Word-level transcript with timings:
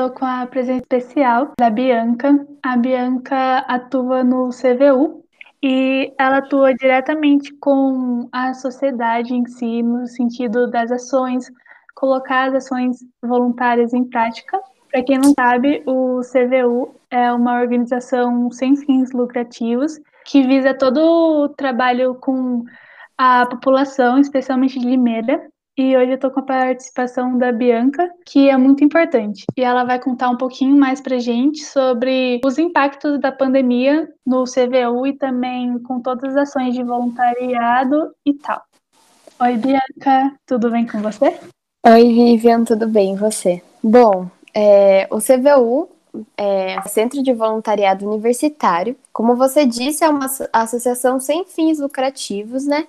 tô 0.00 0.08
com 0.08 0.24
a 0.24 0.46
presença 0.46 0.80
especial 0.80 1.52
da 1.58 1.68
Bianca. 1.68 2.46
A 2.62 2.74
Bianca 2.74 3.58
atua 3.68 4.24
no 4.24 4.48
CVU 4.48 5.22
e 5.62 6.10
ela 6.18 6.38
atua 6.38 6.72
diretamente 6.72 7.52
com 7.60 8.26
a 8.32 8.54
sociedade 8.54 9.34
em 9.34 9.44
si, 9.44 9.82
no 9.82 10.06
sentido 10.06 10.70
das 10.70 10.90
ações, 10.90 11.52
colocar 11.94 12.48
as 12.48 12.54
ações 12.54 12.96
voluntárias 13.22 13.92
em 13.92 14.04
prática. 14.04 14.58
Para 14.90 15.02
quem 15.02 15.18
não 15.18 15.34
sabe, 15.38 15.82
o 15.84 16.22
CVU 16.22 16.94
é 17.10 17.30
uma 17.30 17.60
organização 17.60 18.50
sem 18.50 18.76
fins 18.76 19.12
lucrativos 19.12 20.00
que 20.24 20.42
visa 20.42 20.72
todo 20.72 20.96
o 20.96 21.48
trabalho 21.50 22.14
com 22.14 22.64
a 23.18 23.44
população, 23.44 24.18
especialmente 24.18 24.78
de 24.78 24.86
Limeira, 24.86 25.49
e 25.76 25.96
hoje 25.96 26.10
eu 26.10 26.14
estou 26.16 26.30
com 26.30 26.40
a 26.40 26.44
participação 26.44 27.38
da 27.38 27.52
Bianca, 27.52 28.10
que 28.26 28.50
é 28.50 28.56
muito 28.56 28.84
importante. 28.84 29.44
E 29.56 29.62
ela 29.62 29.84
vai 29.84 29.98
contar 29.98 30.28
um 30.28 30.36
pouquinho 30.36 30.76
mais 30.76 31.00
para 31.00 31.18
gente 31.18 31.64
sobre 31.64 32.40
os 32.44 32.58
impactos 32.58 33.18
da 33.20 33.32
pandemia 33.32 34.08
no 34.26 34.44
CVU 34.44 35.06
e 35.06 35.16
também 35.16 35.78
com 35.80 36.00
todas 36.00 36.36
as 36.36 36.48
ações 36.48 36.74
de 36.74 36.82
voluntariado 36.82 38.14
e 38.26 38.34
tal. 38.34 38.60
Oi, 39.40 39.56
Bianca, 39.56 40.36
tudo 40.44 40.70
bem 40.70 40.86
com 40.86 41.00
você? 41.00 41.38
Oi, 41.86 42.12
Vivian, 42.12 42.62
tudo 42.62 42.86
bem, 42.86 43.14
e 43.14 43.16
você? 43.16 43.62
Bom, 43.82 44.28
é, 44.54 45.08
o 45.10 45.16
CVU 45.16 45.88
é 46.36 46.80
Centro 46.82 47.22
de 47.22 47.32
Voluntariado 47.32 48.06
Universitário. 48.06 48.96
Como 49.12 49.36
você 49.36 49.64
disse, 49.64 50.04
é 50.04 50.08
uma 50.10 50.26
associação 50.52 51.18
sem 51.18 51.46
fins 51.46 51.78
lucrativos, 51.78 52.66
né? 52.66 52.86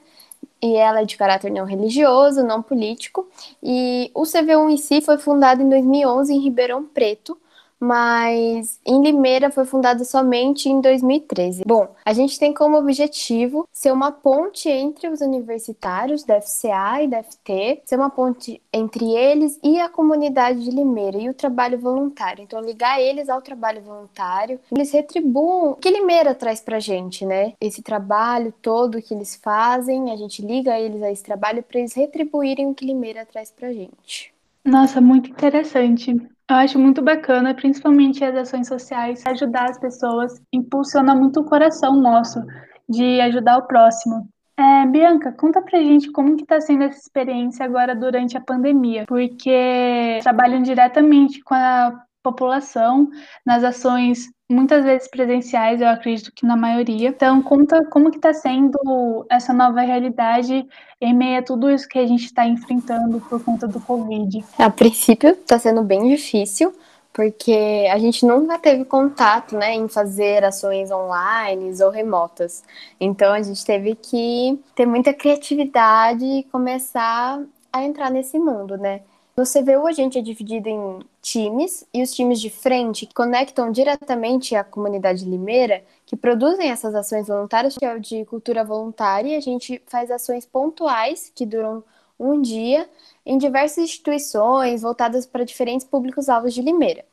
E 0.61 0.75
ela 0.75 1.01
é 1.01 1.05
de 1.05 1.17
caráter 1.17 1.51
não 1.51 1.65
religioso, 1.65 2.43
não 2.43 2.61
político, 2.61 3.27
e 3.63 4.11
o 4.13 4.23
CVU 4.23 4.69
em 4.69 4.77
si 4.77 5.01
foi 5.01 5.17
fundado 5.17 5.61
em 5.61 5.69
2011 5.69 6.33
em 6.33 6.39
Ribeirão 6.39 6.83
Preto, 6.83 7.37
mas 7.81 8.79
em 8.85 9.01
Limeira 9.01 9.49
foi 9.49 9.65
fundada 9.65 10.05
somente 10.05 10.69
em 10.69 10.79
2013. 10.79 11.63
Bom, 11.65 11.87
a 12.05 12.13
gente 12.13 12.37
tem 12.37 12.53
como 12.53 12.77
objetivo 12.77 13.67
ser 13.73 13.91
uma 13.91 14.11
ponte 14.11 14.69
entre 14.69 15.07
os 15.07 15.19
universitários 15.19 16.23
da 16.23 16.39
FCA 16.39 17.01
e 17.01 17.07
da 17.07 17.23
FT, 17.23 17.81
ser 17.85 17.95
uma 17.95 18.11
ponte 18.11 18.61
entre 18.71 19.11
eles 19.15 19.59
e 19.63 19.79
a 19.79 19.89
comunidade 19.89 20.63
de 20.63 20.69
Limeira 20.69 21.17
e 21.17 21.29
o 21.29 21.33
trabalho 21.33 21.79
voluntário. 21.79 22.43
Então, 22.43 22.61
ligar 22.61 23.01
eles 23.01 23.29
ao 23.29 23.41
trabalho 23.41 23.81
voluntário, 23.81 24.59
eles 24.71 24.91
retribuam 24.91 25.71
o 25.71 25.75
que 25.75 25.89
Limeira 25.89 26.35
traz 26.35 26.61
pra 26.61 26.79
gente, 26.79 27.25
né? 27.25 27.53
Esse 27.59 27.81
trabalho 27.81 28.53
todo 28.61 29.01
que 29.01 29.13
eles 29.13 29.35
fazem, 29.35 30.11
a 30.11 30.15
gente 30.15 30.41
liga 30.45 30.79
eles 30.79 31.01
a 31.01 31.11
esse 31.11 31.23
trabalho 31.23 31.63
para 31.63 31.79
eles 31.79 31.93
retribuírem 31.93 32.67
o 32.67 32.75
que 32.75 32.85
Limeira 32.85 33.25
traz 33.25 33.49
pra 33.49 33.73
gente. 33.73 34.30
Nossa, 34.65 35.01
muito 35.01 35.29
interessante. 35.29 36.11
Eu 36.11 36.55
acho 36.55 36.77
muito 36.77 37.01
bacana, 37.01 37.53
principalmente 37.53 38.23
as 38.23 38.35
ações 38.35 38.67
sociais, 38.67 39.25
ajudar 39.25 39.69
as 39.69 39.79
pessoas, 39.79 40.41
impulsiona 40.51 41.15
muito 41.15 41.39
o 41.39 41.45
coração 41.45 41.95
nosso 41.95 42.39
de 42.87 43.21
ajudar 43.21 43.57
o 43.57 43.67
próximo. 43.67 44.27
É, 44.57 44.85
Bianca, 44.85 45.31
conta 45.31 45.61
pra 45.61 45.79
gente 45.79 46.11
como 46.11 46.35
que 46.35 46.45
tá 46.45 46.59
sendo 46.61 46.83
essa 46.83 46.99
experiência 46.99 47.65
agora 47.65 47.95
durante 47.95 48.37
a 48.37 48.41
pandemia, 48.41 49.05
porque 49.07 50.19
trabalham 50.21 50.61
diretamente 50.61 51.41
com 51.41 51.55
a 51.55 51.93
população 52.21 53.09
nas 53.45 53.63
ações 53.63 54.27
muitas 54.51 54.83
vezes 54.83 55.07
presenciais, 55.07 55.81
eu 55.81 55.87
acredito 55.87 56.31
que 56.31 56.45
na 56.45 56.55
maioria. 56.55 57.09
Então, 57.09 57.41
conta 57.41 57.83
como 57.85 58.11
que 58.11 58.17
está 58.17 58.33
sendo 58.33 59.25
essa 59.29 59.53
nova 59.53 59.81
realidade 59.81 60.67
em 60.99 61.13
meio 61.13 61.39
a 61.39 61.43
tudo 61.43 61.69
isso 61.69 61.87
que 61.87 61.97
a 61.97 62.05
gente 62.05 62.25
está 62.25 62.45
enfrentando 62.45 63.19
por 63.21 63.43
conta 63.43 63.67
do 63.67 63.79
Covid. 63.79 64.43
A 64.57 64.69
princípio, 64.69 65.29
está 65.29 65.57
sendo 65.57 65.83
bem 65.83 66.07
difícil, 66.09 66.73
porque 67.13 67.87
a 67.91 67.97
gente 67.97 68.25
nunca 68.25 68.57
teve 68.59 68.85
contato, 68.85 69.55
né, 69.55 69.73
em 69.73 69.87
fazer 69.87 70.43
ações 70.43 70.91
online 70.91 71.71
ou 71.81 71.89
remotas. 71.89 72.63
Então, 72.99 73.33
a 73.33 73.41
gente 73.41 73.65
teve 73.65 73.95
que 73.95 74.59
ter 74.75 74.85
muita 74.85 75.13
criatividade 75.13 76.23
e 76.23 76.43
começar 76.43 77.41
a 77.71 77.83
entrar 77.83 78.09
nesse 78.09 78.37
mundo, 78.37 78.77
né? 78.77 79.01
No 79.35 79.43
CVU 79.43 79.87
a 79.87 79.93
gente 79.93 80.19
é 80.19 80.21
dividido 80.21 80.67
em 80.67 80.99
times 81.21 81.85
e 81.93 82.01
os 82.01 82.13
times 82.13 82.41
de 82.41 82.49
frente 82.49 83.05
que 83.05 83.13
conectam 83.13 83.71
diretamente 83.71 84.55
a 84.55 84.63
comunidade 84.63 85.23
limeira, 85.25 85.83
que 86.05 86.15
produzem 86.15 86.69
essas 86.69 86.95
ações 86.95 87.27
voluntárias, 87.27 87.77
que 87.77 87.85
é 87.85 87.93
o 87.93 87.99
de 87.99 88.25
cultura 88.25 88.63
voluntária, 88.63 89.29
e 89.29 89.35
a 89.35 89.41
gente 89.41 89.81
faz 89.85 90.09
ações 90.09 90.45
pontuais 90.45 91.31
que 91.33 91.45
duram 91.45 91.83
um 92.19 92.41
dia 92.41 92.89
em 93.25 93.37
diversas 93.37 93.83
instituições 93.85 94.81
voltadas 94.81 95.25
para 95.25 95.43
diferentes 95.45 95.85
públicos-alvos 95.85 96.53
de 96.53 96.61
Limeira. 96.61 97.05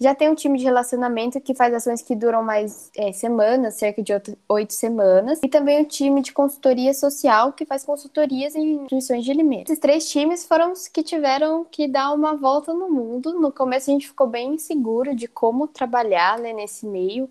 Já 0.00 0.14
tem 0.14 0.28
um 0.28 0.34
time 0.34 0.58
de 0.58 0.64
relacionamento 0.64 1.40
que 1.40 1.54
faz 1.54 1.72
ações 1.72 2.02
que 2.02 2.16
duram 2.16 2.42
mais 2.42 2.90
é, 2.96 3.12
semanas, 3.12 3.74
cerca 3.74 4.02
de 4.02 4.12
oito 4.48 4.72
semanas. 4.72 5.38
E 5.42 5.48
também 5.48 5.82
o 5.82 5.86
time 5.86 6.20
de 6.20 6.32
consultoria 6.32 6.92
social, 6.92 7.52
que 7.52 7.64
faz 7.64 7.84
consultorias 7.84 8.56
em 8.56 8.74
instituições 8.74 9.24
de 9.24 9.32
Limeira. 9.32 9.64
Esses 9.64 9.78
três 9.78 10.10
times 10.10 10.44
foram 10.44 10.72
os 10.72 10.88
que 10.88 11.02
tiveram 11.02 11.64
que 11.64 11.86
dar 11.86 12.12
uma 12.12 12.34
volta 12.34 12.74
no 12.74 12.90
mundo. 12.90 13.38
No 13.40 13.52
começo 13.52 13.88
a 13.88 13.92
gente 13.92 14.08
ficou 14.08 14.26
bem 14.26 14.54
inseguro 14.54 15.14
de 15.14 15.28
como 15.28 15.68
trabalhar 15.68 16.38
né, 16.40 16.52
nesse 16.52 16.86
meio 16.86 17.30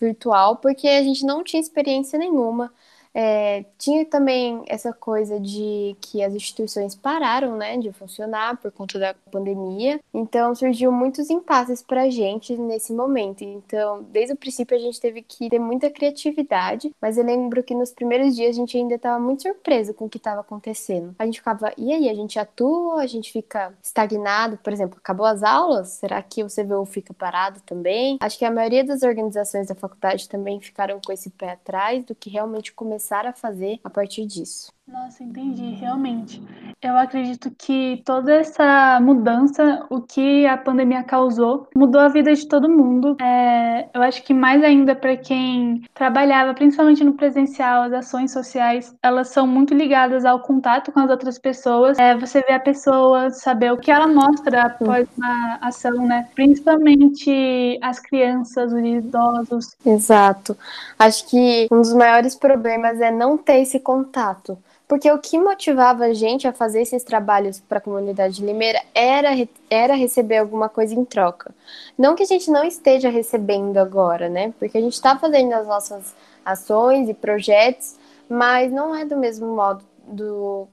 virtual, 0.00 0.56
porque 0.56 0.88
a 0.88 1.02
gente 1.02 1.26
não 1.26 1.44
tinha 1.44 1.60
experiência 1.60 2.18
nenhuma. 2.18 2.72
É, 3.14 3.64
tinha 3.76 4.04
também 4.04 4.62
essa 4.66 4.92
coisa 4.92 5.40
de 5.40 5.96
que 6.00 6.22
as 6.22 6.34
instituições 6.34 6.94
pararam 6.94 7.56
né, 7.56 7.76
de 7.76 7.92
funcionar 7.92 8.56
por 8.58 8.70
conta 8.70 8.98
da 8.98 9.14
pandemia, 9.30 10.00
então 10.12 10.54
surgiu 10.54 10.92
muitos 10.92 11.30
impasses 11.30 11.82
para 11.82 12.02
a 12.02 12.10
gente 12.10 12.56
nesse 12.56 12.92
momento. 12.92 13.42
Então, 13.42 14.04
desde 14.10 14.34
o 14.34 14.36
princípio, 14.36 14.76
a 14.76 14.80
gente 14.80 15.00
teve 15.00 15.22
que 15.22 15.48
ter 15.48 15.58
muita 15.58 15.90
criatividade, 15.90 16.94
mas 17.00 17.18
eu 17.18 17.24
lembro 17.24 17.62
que 17.62 17.74
nos 17.74 17.90
primeiros 17.92 18.36
dias 18.36 18.50
a 18.50 18.58
gente 18.58 18.76
ainda 18.76 18.94
estava 18.94 19.18
muito 19.18 19.42
surpreso 19.42 19.94
com 19.94 20.04
o 20.04 20.08
que 20.08 20.18
estava 20.18 20.40
acontecendo. 20.40 21.14
A 21.18 21.24
gente 21.24 21.38
ficava, 21.38 21.72
e 21.76 21.92
aí, 21.92 22.08
a 22.08 22.14
gente 22.14 22.38
atua, 22.38 23.00
a 23.00 23.06
gente 23.06 23.32
fica 23.32 23.72
estagnado, 23.82 24.58
por 24.58 24.72
exemplo, 24.72 24.98
acabou 24.98 25.26
as 25.26 25.42
aulas? 25.42 25.88
Será 25.88 26.22
que 26.22 26.42
o 26.42 26.46
CVU 26.46 26.84
fica 26.84 27.12
parado 27.12 27.60
também? 27.66 28.18
Acho 28.20 28.38
que 28.38 28.44
a 28.44 28.50
maioria 28.50 28.84
das 28.84 29.02
organizações 29.02 29.68
da 29.68 29.74
faculdade 29.74 30.28
também 30.28 30.60
ficaram 30.60 31.00
com 31.04 31.12
esse 31.12 31.30
pé 31.30 31.52
atrás 31.52 32.04
do 32.04 32.14
que 32.14 32.30
realmente 32.30 32.72
começar 32.72 32.97
começar 32.98 33.26
a 33.26 33.32
fazer 33.32 33.78
a 33.84 33.90
partir 33.90 34.26
disso. 34.26 34.72
Nossa, 34.90 35.22
entendi, 35.22 35.74
realmente. 35.74 36.42
Eu 36.80 36.96
acredito 36.96 37.50
que 37.58 38.00
toda 38.06 38.32
essa 38.34 38.98
mudança, 39.00 39.84
o 39.90 40.00
que 40.00 40.46
a 40.46 40.56
pandemia 40.56 41.02
causou, 41.02 41.68
mudou 41.76 42.00
a 42.00 42.08
vida 42.08 42.34
de 42.34 42.48
todo 42.48 42.70
mundo. 42.70 43.14
É, 43.20 43.86
eu 43.92 44.00
acho 44.00 44.22
que 44.22 44.32
mais 44.32 44.64
ainda 44.64 44.94
para 44.94 45.14
quem 45.14 45.82
trabalhava, 45.92 46.54
principalmente 46.54 47.04
no 47.04 47.12
presencial, 47.12 47.82
as 47.82 47.92
ações 47.92 48.32
sociais, 48.32 48.96
elas 49.02 49.28
são 49.28 49.46
muito 49.46 49.74
ligadas 49.74 50.24
ao 50.24 50.40
contato 50.40 50.90
com 50.90 51.00
as 51.00 51.10
outras 51.10 51.38
pessoas. 51.38 51.98
É, 51.98 52.16
você 52.16 52.40
vê 52.40 52.54
a 52.54 52.60
pessoa, 52.60 53.28
saber 53.30 53.70
o 53.70 53.76
que 53.76 53.90
ela 53.90 54.06
mostra 54.06 54.62
após 54.62 55.06
uma 55.18 55.58
ação, 55.60 56.06
né? 56.06 56.28
Principalmente 56.34 57.78
as 57.82 58.00
crianças, 58.00 58.72
os 58.72 58.78
idosos. 58.78 59.76
Exato. 59.84 60.56
Acho 60.98 61.28
que 61.28 61.68
um 61.70 61.82
dos 61.82 61.92
maiores 61.92 62.34
problemas 62.34 63.00
é 63.02 63.10
não 63.10 63.36
ter 63.36 63.60
esse 63.60 63.78
contato. 63.80 64.56
Porque 64.88 65.12
o 65.12 65.18
que 65.18 65.38
motivava 65.38 66.06
a 66.06 66.14
gente 66.14 66.48
a 66.48 66.52
fazer 66.52 66.80
esses 66.80 67.04
trabalhos 67.04 67.60
para 67.60 67.76
a 67.76 67.80
comunidade 67.80 68.36
de 68.36 68.44
Limeira 68.44 68.80
era, 68.94 69.28
era 69.68 69.94
receber 69.94 70.38
alguma 70.38 70.70
coisa 70.70 70.94
em 70.94 71.04
troca. 71.04 71.54
Não 71.96 72.14
que 72.14 72.22
a 72.22 72.26
gente 72.26 72.50
não 72.50 72.64
esteja 72.64 73.10
recebendo 73.10 73.76
agora, 73.76 74.30
né? 74.30 74.54
Porque 74.58 74.78
a 74.78 74.80
gente 74.80 74.94
está 74.94 75.18
fazendo 75.18 75.52
as 75.52 75.66
nossas 75.66 76.14
ações 76.42 77.06
e 77.06 77.12
projetos, 77.12 77.96
mas 78.30 78.72
não 78.72 78.94
é 78.94 79.04
do 79.04 79.16
mesmo 79.16 79.54
modo 79.54 79.84
do 80.06 80.66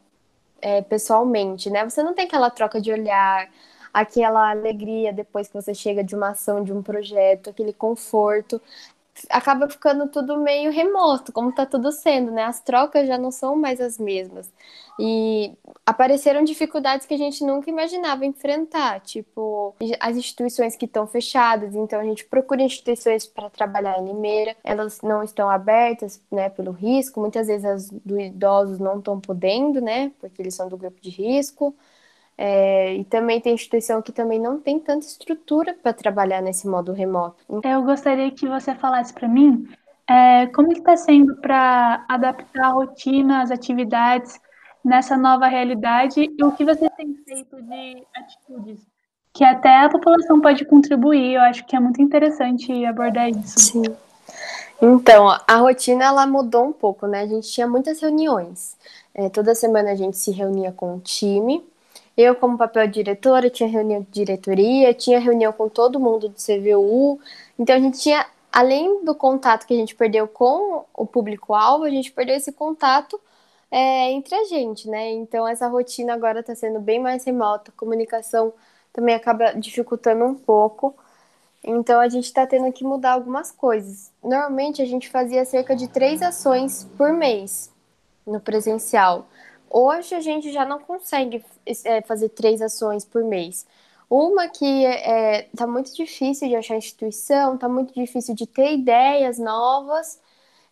é, 0.61 0.81
pessoalmente, 0.81 1.69
né? 1.69 1.83
Você 1.83 2.01
não 2.01 2.13
tem 2.13 2.25
aquela 2.25 2.49
troca 2.49 2.79
de 2.79 2.93
olhar, 2.93 3.49
aquela 3.93 4.49
alegria 4.49 5.11
depois 5.11 5.49
que 5.49 5.53
você 5.53 5.73
chega 5.73 6.01
de 6.01 6.15
uma 6.15 6.29
ação, 6.29 6.63
de 6.63 6.71
um 6.71 6.81
projeto, 6.81 7.49
aquele 7.49 7.73
conforto 7.73 8.61
acaba 9.29 9.69
ficando 9.69 10.07
tudo 10.07 10.37
meio 10.37 10.71
remoto, 10.71 11.31
como 11.31 11.49
está 11.49 11.65
tudo 11.65 11.91
sendo, 11.91 12.31
né? 12.31 12.43
As 12.43 12.59
trocas 12.61 13.07
já 13.07 13.17
não 13.17 13.31
são 13.31 13.55
mais 13.55 13.79
as 13.79 13.97
mesmas. 13.97 14.51
E 14.99 15.53
apareceram 15.85 16.43
dificuldades 16.43 17.05
que 17.05 17.13
a 17.13 17.17
gente 17.17 17.43
nunca 17.43 17.69
imaginava 17.69 18.25
enfrentar, 18.25 19.01
tipo 19.01 19.75
as 19.99 20.15
instituições 20.15 20.75
que 20.75 20.85
estão 20.85 21.05
fechadas, 21.05 21.75
então 21.75 21.99
a 21.99 22.03
gente 22.03 22.25
procura 22.25 22.61
instituições 22.61 23.25
para 23.25 23.49
trabalhar 23.49 23.99
em 23.99 24.05
Limeira, 24.05 24.55
elas 24.63 25.01
não 25.01 25.21
estão 25.23 25.49
abertas, 25.49 26.21
né, 26.31 26.49
pelo 26.49 26.71
risco, 26.71 27.19
muitas 27.19 27.47
vezes 27.47 27.65
as 27.65 27.89
do 27.89 28.19
idosos 28.19 28.79
não 28.79 28.99
estão 28.99 29.19
podendo, 29.19 29.81
né, 29.81 30.11
porque 30.19 30.41
eles 30.41 30.55
são 30.55 30.69
do 30.69 30.77
grupo 30.77 31.01
de 31.01 31.09
risco. 31.09 31.75
É, 32.37 32.95
e 32.95 33.05
também 33.05 33.39
tem 33.39 33.53
instituição 33.53 34.01
que 34.01 34.11
também 34.11 34.39
não 34.39 34.59
tem 34.59 34.79
tanta 34.79 35.05
estrutura 35.05 35.73
para 35.81 35.93
trabalhar 35.93 36.41
nesse 36.41 36.67
modo 36.67 36.91
remoto. 36.91 37.37
Eu 37.63 37.83
gostaria 37.83 38.29
que 38.31 38.47
você 38.47 38.75
falasse 38.75 39.13
para 39.13 39.27
mim 39.27 39.67
é, 40.07 40.47
como 40.47 40.71
está 40.71 40.97
sendo 40.97 41.35
para 41.37 42.05
adaptar 42.09 42.65
a 42.65 42.71
rotina, 42.71 43.41
as 43.41 43.51
atividades 43.51 44.39
nessa 44.83 45.17
nova 45.17 45.47
realidade 45.47 46.29
e 46.37 46.43
o 46.43 46.51
que 46.51 46.65
você 46.65 46.89
tem 46.91 47.15
feito 47.25 47.61
de 47.61 48.03
atitudes 48.15 48.85
que 49.35 49.43
até 49.43 49.83
a 49.83 49.89
população 49.89 50.39
pode 50.39 50.63
contribuir. 50.63 51.33
Eu 51.33 51.41
acho 51.41 51.65
que 51.65 51.75
é 51.75 51.79
muito 51.79 52.01
interessante 52.01 52.85
abordar 52.85 53.29
isso. 53.29 53.59
Sim. 53.59 53.83
Então, 54.81 55.27
a 55.27 55.55
rotina 55.57 56.05
ela 56.05 56.25
mudou 56.25 56.65
um 56.65 56.71
pouco, 56.71 57.05
né? 57.05 57.21
A 57.21 57.27
gente 57.27 57.51
tinha 57.51 57.67
muitas 57.67 57.99
reuniões. 57.99 58.77
É, 59.13 59.27
toda 59.27 59.53
semana 59.53 59.91
a 59.91 59.95
gente 59.95 60.17
se 60.17 60.31
reunia 60.31 60.71
com 60.71 60.95
o 60.95 60.99
time. 61.01 61.61
Eu, 62.17 62.35
como 62.35 62.57
papel 62.57 62.87
diretora, 62.87 63.49
tinha 63.49 63.67
reunião 63.67 64.01
de 64.01 64.09
diretoria, 64.11 64.93
tinha 64.93 65.19
reunião 65.19 65.51
com 65.51 65.67
todo 65.67 65.99
mundo 65.99 66.29
do 66.29 66.35
CVU. 66.35 67.19
Então, 67.59 67.75
a 67.75 67.79
gente 67.79 67.99
tinha, 67.99 68.25
além 68.51 69.03
do 69.03 69.13
contato 69.13 69.65
que 69.65 69.73
a 69.73 69.77
gente 69.77 69.95
perdeu 69.95 70.27
com 70.27 70.85
o 70.93 71.05
público-alvo, 71.05 71.83
a 71.83 71.89
gente 71.89 72.11
perdeu 72.11 72.35
esse 72.35 72.51
contato 72.51 73.19
é, 73.69 74.11
entre 74.11 74.33
a 74.35 74.45
gente, 74.45 74.89
né? 74.89 75.11
Então, 75.11 75.47
essa 75.47 75.67
rotina 75.67 76.13
agora 76.13 76.39
está 76.39 76.55
sendo 76.55 76.79
bem 76.79 76.99
mais 76.99 77.25
remota, 77.25 77.71
a 77.71 77.79
comunicação 77.79 78.53
também 78.93 79.13
acaba 79.13 79.51
dificultando 79.51 80.23
um 80.23 80.35
pouco. 80.35 80.95
Então 81.61 81.99
a 81.99 82.07
gente 82.07 82.25
está 82.25 82.45
tendo 82.45 82.71
que 82.71 82.83
mudar 82.83 83.13
algumas 83.13 83.51
coisas. 83.51 84.11
Normalmente 84.23 84.81
a 84.81 84.85
gente 84.85 85.09
fazia 85.09 85.43
cerca 85.43 85.75
de 85.75 85.87
três 85.87 86.21
ações 86.21 86.87
por 86.95 87.11
mês 87.11 87.71
no 88.25 88.39
presencial. 88.39 89.27
Hoje 89.77 90.15
a 90.15 90.21
gente 90.21 90.53
já 90.53 90.63
não 90.63 90.79
consegue 90.79 91.43
é, 91.83 92.01
fazer 92.01 92.29
três 92.29 92.61
ações 92.61 93.03
por 93.03 93.25
mês. 93.25 93.67
Uma 94.09 94.47
que 94.47 94.85
é, 94.85 95.49
tá 95.53 95.67
muito 95.67 95.93
difícil 95.93 96.47
de 96.47 96.55
achar 96.55 96.77
instituição, 96.77 97.57
tá 97.57 97.67
muito 97.67 97.93
difícil 97.93 98.33
de 98.33 98.47
ter 98.47 98.71
ideias 98.71 99.37
novas 99.37 100.17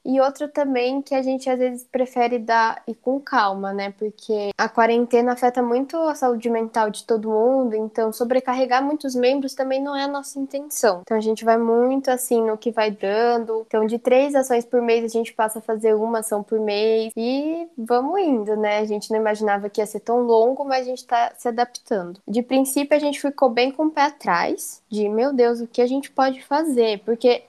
e 0.05 0.19
outra 0.19 0.47
também 0.47 1.01
que 1.01 1.15
a 1.15 1.21
gente 1.21 1.49
às 1.49 1.57
vezes 1.57 1.87
prefere 1.91 2.39
dar 2.39 2.81
e 2.87 2.93
com 2.93 3.19
calma, 3.19 3.71
né? 3.73 3.93
Porque 3.97 4.51
a 4.57 4.67
quarentena 4.67 5.33
afeta 5.33 5.61
muito 5.61 5.97
a 5.97 6.15
saúde 6.15 6.49
mental 6.49 6.89
de 6.89 7.03
todo 7.03 7.29
mundo, 7.29 7.75
então 7.75 8.11
sobrecarregar 8.11 8.83
muitos 8.83 9.15
membros 9.15 9.53
também 9.53 9.81
não 9.81 9.95
é 9.95 10.03
a 10.03 10.07
nossa 10.07 10.39
intenção. 10.39 11.01
Então 11.01 11.17
a 11.17 11.21
gente 11.21 11.45
vai 11.45 11.57
muito 11.57 12.09
assim 12.09 12.41
no 12.41 12.57
que 12.57 12.71
vai 12.71 12.91
dando. 12.91 13.63
Então 13.67 13.85
de 13.85 13.97
três 13.97 14.35
ações 14.35 14.65
por 14.65 14.81
mês 14.81 15.05
a 15.05 15.07
gente 15.07 15.33
passa 15.33 15.59
a 15.59 15.61
fazer 15.61 15.93
uma 15.93 16.19
ação 16.19 16.43
por 16.43 16.59
mês 16.59 17.13
e 17.15 17.67
vamos 17.77 18.19
indo, 18.19 18.55
né? 18.55 18.79
A 18.79 18.85
gente 18.85 19.11
não 19.11 19.19
imaginava 19.19 19.69
que 19.69 19.81
ia 19.81 19.85
ser 19.85 20.01
tão 20.01 20.21
longo, 20.21 20.65
mas 20.65 20.85
a 20.85 20.89
gente 20.89 21.05
tá 21.05 21.31
se 21.37 21.47
adaptando. 21.47 22.19
De 22.27 22.41
princípio 22.41 22.95
a 22.95 22.99
gente 22.99 23.21
ficou 23.21 23.49
bem 23.49 23.71
com 23.71 23.85
o 23.85 23.91
pé 23.91 24.03
atrás, 24.03 24.81
de 24.89 25.07
meu 25.07 25.33
Deus, 25.33 25.61
o 25.61 25.67
que 25.67 25.81
a 25.81 25.87
gente 25.87 26.11
pode 26.11 26.43
fazer? 26.43 26.99
Porque 27.05 27.43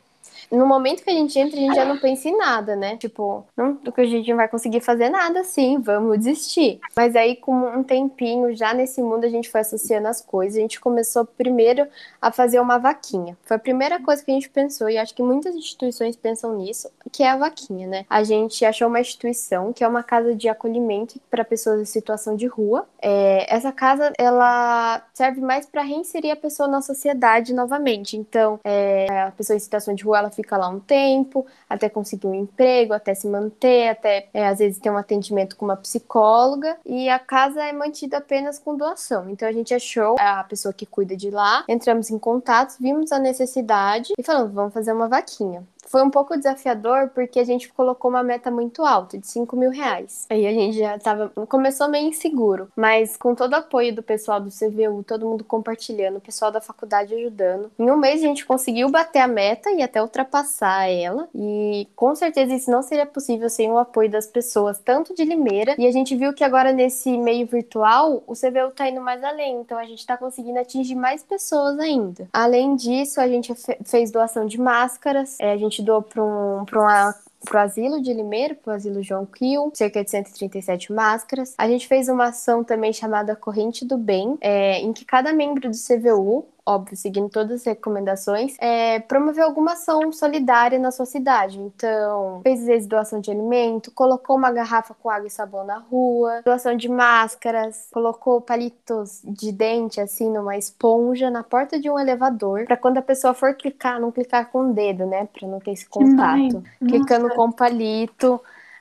no 0.50 0.66
momento 0.66 1.02
que 1.02 1.10
a 1.10 1.14
gente 1.14 1.38
entra, 1.38 1.58
a 1.58 1.62
gente 1.62 1.74
já 1.74 1.84
não 1.84 1.98
pensa 1.98 2.28
em 2.28 2.36
nada, 2.36 2.76
né? 2.76 2.96
Tipo, 2.96 3.44
não, 3.56 3.76
que 3.76 4.00
a 4.00 4.06
gente 4.06 4.28
não 4.28 4.36
vai 4.36 4.48
conseguir 4.48 4.80
fazer 4.80 5.08
nada 5.08 5.40
assim, 5.40 5.78
vamos 5.80 6.18
desistir. 6.18 6.80
Mas 6.96 7.14
aí, 7.16 7.36
com 7.36 7.52
um 7.52 7.82
tempinho, 7.82 8.54
já 8.54 8.74
nesse 8.74 9.00
mundo, 9.02 9.24
a 9.24 9.28
gente 9.28 9.48
foi 9.48 9.60
associando 9.60 10.08
as 10.08 10.20
coisas. 10.20 10.56
A 10.58 10.60
gente 10.60 10.80
começou 10.80 11.24
primeiro 11.24 11.86
a 12.20 12.32
fazer 12.32 12.60
uma 12.60 12.78
vaquinha. 12.78 13.36
Foi 13.42 13.56
a 13.56 13.60
primeira 13.60 14.00
coisa 14.00 14.24
que 14.24 14.30
a 14.30 14.34
gente 14.34 14.48
pensou, 14.48 14.88
e 14.88 14.98
acho 14.98 15.14
que 15.14 15.22
muitas 15.22 15.54
instituições 15.54 16.16
pensam 16.16 16.56
nisso, 16.56 16.90
que 17.12 17.22
é 17.22 17.30
a 17.30 17.36
vaquinha, 17.36 17.86
né? 17.86 18.04
A 18.08 18.22
gente 18.22 18.64
achou 18.64 18.88
uma 18.88 19.00
instituição 19.00 19.72
que 19.72 19.84
é 19.84 19.88
uma 19.88 20.02
casa 20.02 20.34
de 20.34 20.48
acolhimento 20.48 21.20
para 21.30 21.44
pessoas 21.44 21.80
em 21.80 21.84
situação 21.84 22.36
de 22.36 22.46
rua. 22.46 22.86
É, 23.00 23.46
essa 23.54 23.72
casa, 23.72 24.12
ela 24.18 25.02
serve 25.12 25.40
mais 25.40 25.66
para 25.66 25.82
reinserir 25.82 26.32
a 26.32 26.36
pessoa 26.36 26.68
na 26.68 26.80
sociedade 26.80 27.54
novamente. 27.54 28.16
Então, 28.16 28.58
é, 28.64 29.06
a 29.22 29.30
pessoa 29.30 29.56
em 29.56 29.60
situação 29.60 29.94
de 29.94 30.04
rua, 30.04 30.18
ela 30.18 30.30
fica 30.34 30.56
lá 30.56 30.68
um 30.68 30.80
tempo, 30.80 31.46
até 31.68 31.88
conseguir 31.88 32.26
um 32.26 32.34
emprego, 32.34 32.92
até 32.92 33.14
se 33.14 33.26
manter, 33.26 33.88
até 33.88 34.28
é, 34.32 34.46
às 34.46 34.58
vezes 34.58 34.78
ter 34.78 34.90
um 34.90 34.96
atendimento 34.96 35.56
com 35.56 35.64
uma 35.64 35.76
psicóloga. 35.76 36.76
E 36.84 37.08
a 37.08 37.18
casa 37.18 37.62
é 37.62 37.72
mantida 37.72 38.18
apenas 38.18 38.58
com 38.58 38.76
doação. 38.76 39.30
Então 39.30 39.48
a 39.48 39.52
gente 39.52 39.74
achou 39.74 40.16
a 40.18 40.44
pessoa 40.44 40.72
que 40.72 40.86
cuida 40.86 41.16
de 41.16 41.30
lá, 41.30 41.64
entramos 41.68 42.10
em 42.10 42.18
contato, 42.18 42.76
vimos 42.80 43.12
a 43.12 43.18
necessidade 43.18 44.12
e 44.18 44.22
falamos, 44.22 44.52
vamos 44.52 44.74
fazer 44.74 44.92
uma 44.92 45.08
vaquinha 45.08 45.64
foi 45.86 46.02
um 46.02 46.10
pouco 46.10 46.36
desafiador 46.36 47.10
porque 47.14 47.38
a 47.38 47.44
gente 47.44 47.72
colocou 47.72 48.10
uma 48.10 48.22
meta 48.22 48.50
muito 48.50 48.84
alta, 48.84 49.18
de 49.18 49.26
5 49.26 49.56
mil 49.56 49.70
reais. 49.70 50.26
Aí 50.30 50.46
a 50.46 50.52
gente 50.52 50.78
já 50.78 50.98
tava. 50.98 51.30
Começou 51.48 51.88
meio 51.88 52.08
inseguro, 52.08 52.68
mas 52.76 53.16
com 53.16 53.34
todo 53.34 53.52
o 53.52 53.56
apoio 53.56 53.94
do 53.94 54.02
pessoal 54.02 54.40
do 54.40 54.50
CVU, 54.50 55.02
todo 55.04 55.26
mundo 55.26 55.44
compartilhando, 55.44 56.16
o 56.16 56.20
pessoal 56.20 56.50
da 56.50 56.60
faculdade 56.60 57.14
ajudando. 57.14 57.70
Em 57.78 57.90
um 57.90 57.96
mês 57.96 58.22
a 58.22 58.26
gente 58.26 58.44
conseguiu 58.44 58.88
bater 58.88 59.20
a 59.20 59.28
meta 59.28 59.70
e 59.70 59.82
até 59.82 60.02
ultrapassar 60.02 60.88
ela. 60.88 61.28
E 61.34 61.88
com 61.94 62.14
certeza 62.14 62.54
isso 62.54 62.70
não 62.70 62.82
seria 62.82 63.06
possível 63.06 63.48
sem 63.48 63.70
o 63.70 63.78
apoio 63.78 64.10
das 64.10 64.26
pessoas, 64.26 64.78
tanto 64.78 65.14
de 65.14 65.24
Limeira. 65.24 65.74
E 65.78 65.86
a 65.86 65.92
gente 65.92 66.16
viu 66.16 66.32
que 66.32 66.44
agora 66.44 66.72
nesse 66.72 67.16
meio 67.16 67.46
virtual, 67.46 68.22
o 68.26 68.32
CVU 68.32 68.70
tá 68.74 68.88
indo 68.88 69.00
mais 69.00 69.22
além. 69.22 69.60
Então 69.60 69.78
a 69.78 69.84
gente 69.84 70.06
tá 70.06 70.16
conseguindo 70.16 70.58
atingir 70.58 70.94
mais 70.94 71.22
pessoas 71.22 71.78
ainda. 71.78 72.28
Além 72.32 72.76
disso, 72.76 73.20
a 73.20 73.28
gente 73.28 73.52
fez 73.84 74.10
doação 74.10 74.46
de 74.46 74.60
máscaras, 74.60 75.38
é, 75.40 75.52
a 75.52 75.56
gente 75.56 75.73
estudou 75.74 76.02
para 76.02 76.22
um, 76.22 76.64
uma 76.72 77.14
para 77.44 77.60
o 77.60 77.62
asilo 77.62 78.00
de 78.00 78.12
Limeira, 78.12 78.54
para 78.54 78.72
o 78.72 78.74
asilo 78.74 79.02
João 79.02 79.26
Kiel, 79.26 79.70
cerca 79.74 80.02
de 80.02 80.10
137 80.10 80.92
máscaras. 80.92 81.54
A 81.58 81.68
gente 81.68 81.86
fez 81.86 82.08
uma 82.08 82.28
ação 82.28 82.64
também 82.64 82.92
chamada 82.92 83.36
Corrente 83.36 83.84
do 83.84 83.98
Bem, 83.98 84.38
é, 84.40 84.78
em 84.80 84.92
que 84.92 85.04
cada 85.04 85.32
membro 85.32 85.70
do 85.70 85.76
CVU 85.76 86.46
óbvio, 86.66 86.96
seguindo 86.96 87.28
todas 87.28 87.60
as 87.60 87.66
recomendações, 87.66 88.56
é 88.58 89.00
promover 89.00 89.44
alguma 89.44 89.72
ação 89.72 90.10
solidária 90.12 90.78
na 90.78 90.90
sua 90.90 91.06
cidade. 91.06 91.60
Então, 91.60 92.40
fez 92.42 92.60
às 92.60 92.66
vezes 92.66 92.88
doação 92.88 93.20
de 93.20 93.30
alimento, 93.30 93.90
colocou 93.90 94.36
uma 94.36 94.50
garrafa 94.50 94.94
com 94.94 95.10
água 95.10 95.26
e 95.26 95.30
sabão 95.30 95.64
na 95.64 95.78
rua, 95.78 96.40
doação 96.44 96.76
de 96.76 96.88
máscaras, 96.88 97.88
colocou 97.92 98.40
palitos 98.40 99.20
de 99.24 99.52
dente 99.52 100.00
assim 100.00 100.30
numa 100.30 100.56
esponja 100.56 101.30
na 101.30 101.42
porta 101.42 101.78
de 101.78 101.90
um 101.90 101.98
elevador, 101.98 102.64
para 102.64 102.76
quando 102.76 102.98
a 102.98 103.02
pessoa 103.02 103.34
for 103.34 103.54
clicar, 103.54 104.00
não 104.00 104.10
clicar 104.10 104.50
com 104.50 104.70
o 104.70 104.72
dedo, 104.72 105.06
né, 105.06 105.28
para 105.32 105.46
não 105.46 105.58
ter 105.60 105.72
esse 105.72 105.88
contato. 105.88 106.62
Clicando 106.78 107.28
com 107.30 107.52
palito. 107.52 108.40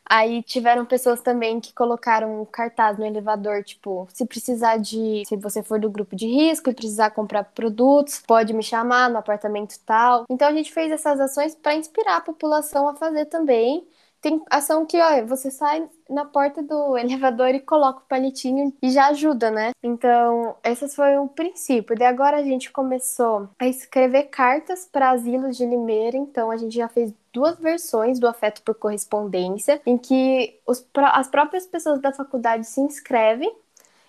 Aí 0.09 0.43
tiveram 0.43 0.85
pessoas 0.85 1.21
também 1.21 1.59
que 1.59 1.73
colocaram 1.73 2.45
cartaz 2.51 2.97
no 2.97 3.05
elevador, 3.05 3.63
tipo, 3.63 4.07
se 4.13 4.25
precisar 4.25 4.77
de. 4.77 5.23
Se 5.25 5.35
você 5.37 5.63
for 5.63 5.79
do 5.79 5.89
grupo 5.89 6.15
de 6.15 6.27
risco 6.27 6.69
e 6.69 6.73
precisar 6.73 7.11
comprar 7.11 7.43
produtos, 7.45 8.19
pode 8.19 8.53
me 8.53 8.63
chamar 8.63 9.09
no 9.09 9.17
apartamento 9.17 9.79
tal. 9.85 10.25
Então 10.29 10.47
a 10.47 10.53
gente 10.53 10.71
fez 10.71 10.91
essas 10.91 11.19
ações 11.19 11.55
para 11.55 11.75
inspirar 11.75 12.17
a 12.17 12.21
população 12.21 12.87
a 12.87 12.95
fazer 12.95 13.25
também. 13.25 13.87
Tem 14.21 14.41
ação 14.49 14.85
que, 14.85 14.97
olha, 15.01 15.25
você 15.25 15.51
sai 15.51 15.89
na 16.13 16.25
porta 16.25 16.61
do 16.61 16.97
elevador 16.97 17.49
e 17.49 17.59
coloca 17.59 17.99
o 17.99 18.07
palitinho 18.07 18.73
e 18.81 18.89
já 18.89 19.07
ajuda, 19.07 19.51
né? 19.51 19.71
Então, 19.81 20.55
esse 20.63 20.87
foi 20.95 21.17
o 21.17 21.27
princípio. 21.27 21.95
E 21.99 22.03
agora 22.03 22.37
a 22.37 22.43
gente 22.43 22.71
começou 22.71 23.49
a 23.59 23.67
escrever 23.67 24.23
cartas 24.23 24.87
para 24.91 25.11
asilos 25.11 25.57
de 25.57 25.65
Limeira. 25.65 26.17
Então, 26.17 26.51
a 26.51 26.57
gente 26.57 26.75
já 26.75 26.87
fez 26.87 27.13
duas 27.33 27.57
versões 27.57 28.19
do 28.19 28.27
afeto 28.27 28.61
por 28.61 28.75
correspondência, 28.75 29.81
em 29.85 29.97
que 29.97 30.59
os, 30.67 30.85
as 30.95 31.27
próprias 31.27 31.65
pessoas 31.65 31.99
da 31.99 32.13
faculdade 32.13 32.67
se 32.67 32.79
inscrevem 32.79 33.51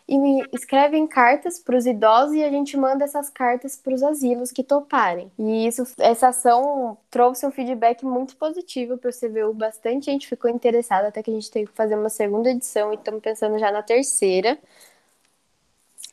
e 0.07 0.43
escrevem 0.53 1.07
cartas 1.07 1.59
para 1.59 1.77
os 1.77 1.87
idosos 1.87 2.35
e 2.35 2.45
a 2.45 2.51
gente 2.51 2.77
manda 2.77 3.05
essas 3.05 3.31
cartas 3.31 3.77
para 3.77 3.95
os 3.95 4.03
asilos 4.03 4.53
que 4.53 4.63
toparem. 4.63 5.33
E 5.39 5.67
isso, 5.67 5.85
essa 5.99 6.29
ação 6.29 6.99
trouxe 7.11 7.47
um 7.47 7.51
feedback 7.51 8.05
muito 8.05 8.37
positivo 8.37 8.99
para 8.99 9.11
o 9.11 9.13
CVU. 9.13 9.55
Bastante 9.55 10.07
gente 10.07 10.29
ficou 10.29 10.51
interessada, 10.51 11.09
até 11.09 11.23
que 11.23 11.31
a 11.31 11.35
gente 11.35 11.51
teve 11.51 11.71
que 11.71 11.77
fazer 11.77 11.97
uma 11.97 12.11
segunda 12.11 12.51
edição 12.51 12.93
e 12.93 12.97
estamos 12.97 13.23
pensando 13.23 13.59
já 13.59 13.73
na 13.73 13.83
terceira. 13.83 14.59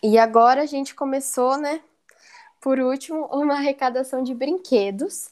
E 0.02 0.18
agora 0.18 0.62
a 0.62 0.66
gente 0.66 0.96
começou, 0.96 1.58
né? 1.58 1.82
Por 2.62 2.80
último, 2.80 3.26
uma 3.26 3.56
arrecadação 3.56 4.24
de 4.24 4.34
brinquedos 4.34 5.30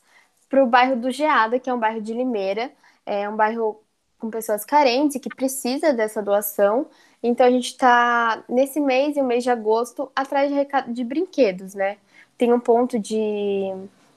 para 0.49 0.63
o 0.63 0.67
bairro 0.67 0.95
do 0.97 1.11
Geada, 1.11 1.59
que 1.59 1.69
é 1.69 1.73
um 1.73 1.79
bairro 1.79 2.01
de 2.01 2.13
Limeira. 2.13 2.71
É 3.05 3.29
um 3.29 3.35
bairro 3.35 3.81
com 4.19 4.29
pessoas 4.29 4.65
carentes 4.65 5.21
que 5.21 5.29
precisa 5.29 5.93
dessa 5.93 6.21
doação. 6.21 6.87
Então 7.21 7.45
a 7.45 7.51
gente 7.51 7.67
está 7.67 8.43
nesse 8.47 8.79
mês 8.79 9.17
e 9.17 9.21
o 9.21 9.25
mês 9.25 9.43
de 9.43 9.49
agosto 9.49 10.11
atrás 10.15 10.51
de, 10.51 10.93
de 10.93 11.03
brinquedos, 11.03 11.73
né? 11.75 11.97
Tem 12.37 12.53
um 12.53 12.59
ponto 12.59 12.97
de, 12.97 13.65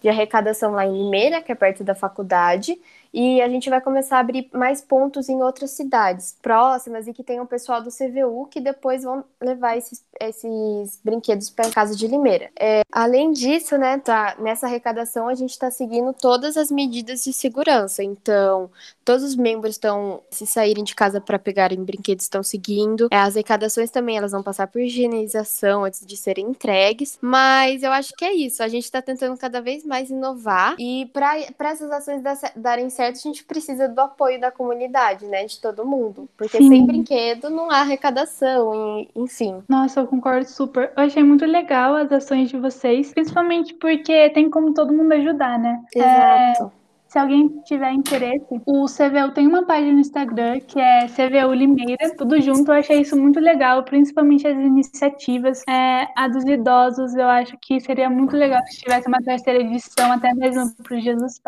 de 0.01 0.09
arrecadação 0.09 0.73
lá 0.73 0.87
em 0.87 0.93
Limeira, 0.93 1.43
que 1.43 1.51
é 1.51 1.55
perto 1.55 1.83
da 1.83 1.95
faculdade, 1.95 2.81
e 3.13 3.43
a 3.43 3.49
gente 3.49 3.69
vai 3.69 3.81
começar 3.81 4.17
a 4.17 4.21
abrir 4.21 4.49
mais 4.53 4.81
pontos 4.81 5.29
em 5.29 5.43
outras 5.43 5.73
cidades 5.73 6.37
próximas 6.41 7.07
e 7.07 7.13
que 7.13 7.23
tenham 7.23 7.47
pessoal 7.47 7.83
do 7.83 7.91
CVU 7.91 8.47
que 8.51 8.61
depois 8.61 9.03
vão 9.03 9.23
levar 9.41 9.77
esses, 9.77 10.03
esses 10.19 10.99
brinquedos 11.05 11.51
para 11.51 11.71
casa 11.71 11.95
de 11.95 12.07
Limeira. 12.07 12.51
É, 12.59 12.83
além 12.91 13.33
disso, 13.33 13.77
né, 13.77 13.99
tá, 13.99 14.37
nessa 14.39 14.67
arrecadação 14.67 15.29
a 15.29 15.35
gente 15.35 15.51
está 15.51 15.71
seguindo 15.71 16.13
todas 16.15 16.57
as 16.57 16.71
medidas 16.71 17.23
de 17.23 17.33
segurança. 17.33 18.03
Então, 18.03 18.71
todos 19.05 19.23
os 19.23 19.37
membros 19.37 19.75
estão, 19.75 20.23
se 20.31 20.47
saírem 20.47 20.83
de 20.83 20.95
casa 20.95 21.21
para 21.21 21.39
pegarem 21.39 21.85
brinquedos, 21.85 22.25
estão 22.25 22.43
seguindo. 22.43 23.09
É, 23.11 23.19
as 23.19 23.35
arrecadações 23.35 23.91
também 23.91 24.17
elas 24.17 24.33
vão 24.33 24.43
passar 24.43 24.67
por 24.69 24.81
higienização 24.81 25.85
antes 25.85 26.07
de 26.07 26.17
serem 26.17 26.47
entregues. 26.47 27.19
Mas 27.21 27.83
eu 27.83 27.93
acho 27.93 28.15
que 28.15 28.25
é 28.25 28.33
isso. 28.33 28.63
A 28.63 28.69
gente 28.69 28.85
está 28.85 29.03
tentando 29.03 29.37
cada 29.37 29.61
vez 29.61 29.85
mais 29.85 30.09
inovar 30.09 30.77
e 30.79 31.11
para 31.13 31.71
essas 31.71 31.91
ações 31.91 32.23
darem 32.57 32.89
certo 32.89 33.02
certo, 33.03 33.17
a 33.17 33.21
gente 33.21 33.45
precisa 33.45 33.89
do 33.89 34.01
apoio 34.01 34.41
da 34.41 34.51
comunidade, 34.51 35.27
né? 35.27 35.45
De 35.45 35.61
todo 35.61 35.85
mundo. 35.85 36.29
Porque 36.37 36.59
Sim. 36.59 36.69
sem 36.69 36.87
brinquedo 36.87 37.51
não 37.51 37.71
há 37.71 37.81
arrecadação, 37.81 39.07
enfim. 39.17 39.63
Nossa, 39.69 40.01
eu 40.01 40.07
concordo 40.07 40.49
super. 40.49 40.93
Eu 40.97 41.03
achei 41.03 41.23
muito 41.23 41.45
legal 41.45 41.95
as 41.95 42.13
ações 42.13 42.51
de 42.51 42.59
vocês, 42.59 43.13
principalmente 43.13 43.75
porque 43.75 44.31
tem 44.31 44.49
como 44.49 44.73
todo 44.73 44.93
mundo 44.93 45.13
ajudar, 45.13 45.59
né? 45.59 45.83
Exato. 45.95 46.73
É... 46.79 46.83
Se 47.13 47.19
alguém 47.19 47.47
tiver 47.67 47.93
interesse, 47.93 48.47
o 48.65 48.87
CVU 48.87 49.35
tem 49.35 49.47
uma 49.47 49.67
página 49.67 49.93
no 49.93 50.01
Instagram 50.01 50.59
que 50.61 50.81
é 50.81 51.07
CVU 51.09 51.53
Limeira, 51.53 52.17
tudo 52.17 52.41
junto. 52.41 52.73
Eu 52.73 52.77
achei 52.77 53.03
isso 53.03 53.15
muito 53.19 53.39
legal, 53.39 53.83
principalmente 53.83 54.49
as 54.49 54.57
iniciativas. 54.57 55.63
É, 55.69 56.09
a 56.17 56.27
dos 56.27 56.43
idosos, 56.47 57.15
eu 57.15 57.29
acho 57.29 57.55
que 57.61 57.79
seria 57.83 58.09
muito 58.09 58.35
legal 58.35 58.63
se 58.65 58.79
tivesse 58.79 59.09
uma 59.09 59.19
terceira 59.19 59.61
edição, 59.61 60.11
até 60.11 60.33
mesmo 60.33 60.75
para 60.83 60.97
o 60.97 61.01
Jesus 61.01 61.39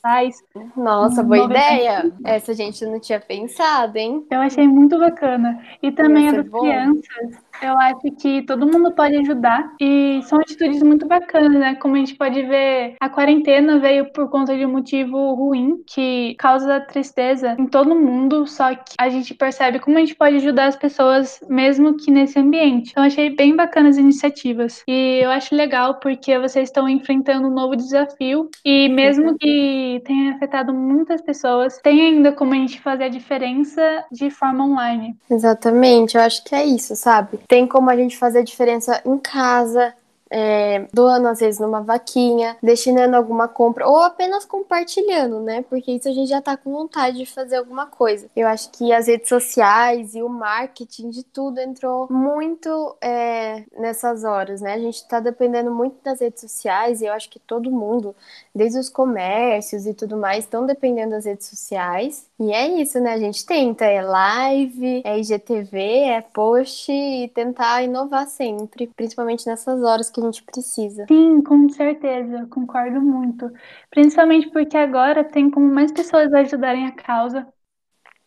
Paz. 0.00 0.42
Nossa, 0.76 1.22
boa 1.22 1.44
ideia! 1.44 2.12
Essa 2.24 2.52
a 2.52 2.54
gente 2.54 2.84
não 2.86 3.00
tinha 3.00 3.20
pensado, 3.20 3.96
hein? 3.96 4.26
Eu 4.30 4.40
achei 4.40 4.66
muito 4.66 4.98
bacana. 4.98 5.62
E 5.82 5.90
também 5.92 6.28
a 6.28 6.32
das 6.32 6.48
bom. 6.48 6.60
crianças 6.60 7.38
eu 7.62 7.78
acho 7.78 8.10
que 8.20 8.42
todo 8.42 8.66
mundo 8.66 8.92
pode 8.92 9.16
ajudar 9.16 9.72
e 9.80 10.20
são 10.24 10.38
atitudes 10.40 10.82
muito 10.82 11.06
bacanas, 11.06 11.58
né? 11.58 11.74
Como 11.76 11.94
a 11.94 11.98
gente 11.98 12.14
pode 12.14 12.42
ver, 12.42 12.96
a 13.00 13.08
quarentena 13.08 13.78
veio 13.78 14.12
por 14.12 14.28
conta 14.30 14.56
de 14.56 14.64
um 14.64 14.72
motivo 14.72 15.34
ruim 15.34 15.82
que 15.86 16.34
causa 16.38 16.80
tristeza 16.80 17.56
em 17.58 17.66
todo 17.66 17.94
mundo, 17.94 18.46
só 18.46 18.74
que 18.74 18.94
a 18.98 19.08
gente 19.08 19.34
percebe 19.34 19.78
como 19.78 19.96
a 19.96 20.00
gente 20.00 20.14
pode 20.14 20.36
ajudar 20.36 20.66
as 20.66 20.76
pessoas 20.76 21.40
mesmo 21.48 21.96
que 21.96 22.10
nesse 22.10 22.38
ambiente. 22.38 22.90
Então 22.90 23.04
achei 23.04 23.34
bem 23.34 23.54
bacanas 23.54 23.88
as 23.88 23.96
iniciativas 23.96 24.82
e 24.86 25.20
eu 25.22 25.30
acho 25.30 25.54
legal 25.54 25.94
porque 25.94 26.38
vocês 26.38 26.68
estão 26.68 26.88
enfrentando 26.88 27.48
um 27.48 27.54
novo 27.54 27.74
desafio 27.74 28.50
e 28.64 28.88
mesmo 28.88 29.36
que 29.38 30.02
tenha 30.04 30.34
afetado 30.34 30.72
muitas 30.72 31.20
pessoas, 31.22 31.78
tem 31.82 32.00
ainda 32.00 32.32
como 32.32 32.52
a 32.52 32.56
gente 32.56 32.80
fazer 32.80 33.04
a 33.04 33.08
diferença 33.08 34.04
de 34.12 34.30
forma 34.30 34.64
online. 34.64 35.16
Exatamente, 35.30 36.16
eu 36.16 36.22
acho 36.22 36.44
que 36.44 36.54
é 36.54 36.64
isso, 36.64 36.94
sabe? 36.94 37.38
Tem 37.48 37.66
como 37.66 37.90
a 37.90 37.96
gente 37.96 38.16
fazer 38.16 38.40
a 38.40 38.44
diferença 38.44 39.02
em 39.04 39.18
casa, 39.18 39.94
é, 40.30 40.86
doando 40.92 41.28
às 41.28 41.40
vezes 41.40 41.60
numa 41.60 41.80
vaquinha, 41.80 42.56
destinando 42.62 43.16
alguma 43.16 43.48
compra 43.48 43.88
ou 43.88 43.98
apenas 43.98 44.44
compartilhando, 44.44 45.40
né? 45.40 45.62
Porque 45.62 45.92
isso 45.92 46.08
a 46.08 46.12
gente 46.12 46.28
já 46.28 46.40
tá 46.40 46.56
com 46.56 46.70
vontade 46.70 47.18
de 47.18 47.26
fazer 47.26 47.56
alguma 47.56 47.86
coisa. 47.86 48.28
Eu 48.36 48.46
acho 48.46 48.70
que 48.70 48.92
as 48.92 49.06
redes 49.06 49.28
sociais 49.28 50.14
e 50.14 50.22
o 50.22 50.28
marketing 50.28 51.10
de 51.10 51.24
tudo 51.24 51.58
entrou 51.60 52.08
muito 52.10 52.96
é, 53.00 53.64
nessas 53.78 54.24
horas, 54.24 54.60
né? 54.60 54.74
A 54.74 54.78
gente 54.78 55.06
tá 55.08 55.20
dependendo 55.20 55.70
muito 55.70 55.96
das 56.04 56.20
redes 56.20 56.40
sociais 56.40 57.00
e 57.00 57.06
eu 57.06 57.12
acho 57.12 57.30
que 57.30 57.38
todo 57.38 57.70
mundo, 57.70 58.14
desde 58.54 58.78
os 58.78 58.88
comércios 58.88 59.86
e 59.86 59.94
tudo 59.94 60.16
mais, 60.16 60.44
estão 60.44 60.66
dependendo 60.66 61.10
das 61.10 61.24
redes 61.24 61.46
sociais. 61.46 62.27
E 62.40 62.52
é 62.52 62.80
isso, 62.80 63.00
né? 63.00 63.14
A 63.14 63.18
gente 63.18 63.44
tenta, 63.44 63.84
é 63.84 64.00
live, 64.00 65.02
é 65.04 65.18
IGTV, 65.18 65.78
é 65.78 66.20
post 66.20 66.92
e 66.92 67.28
tentar 67.34 67.82
inovar 67.82 68.28
sempre, 68.28 68.86
principalmente 68.86 69.44
nessas 69.46 69.82
horas 69.82 70.08
que 70.08 70.20
a 70.20 70.24
gente 70.24 70.44
precisa. 70.44 71.04
Sim, 71.08 71.42
com 71.42 71.68
certeza, 71.68 72.46
concordo 72.46 73.00
muito. 73.00 73.50
Principalmente 73.90 74.50
porque 74.50 74.76
agora 74.76 75.24
tem 75.24 75.50
como 75.50 75.66
mais 75.66 75.90
pessoas 75.90 76.32
ajudarem 76.32 76.86
a 76.86 76.92
causa. 76.92 77.46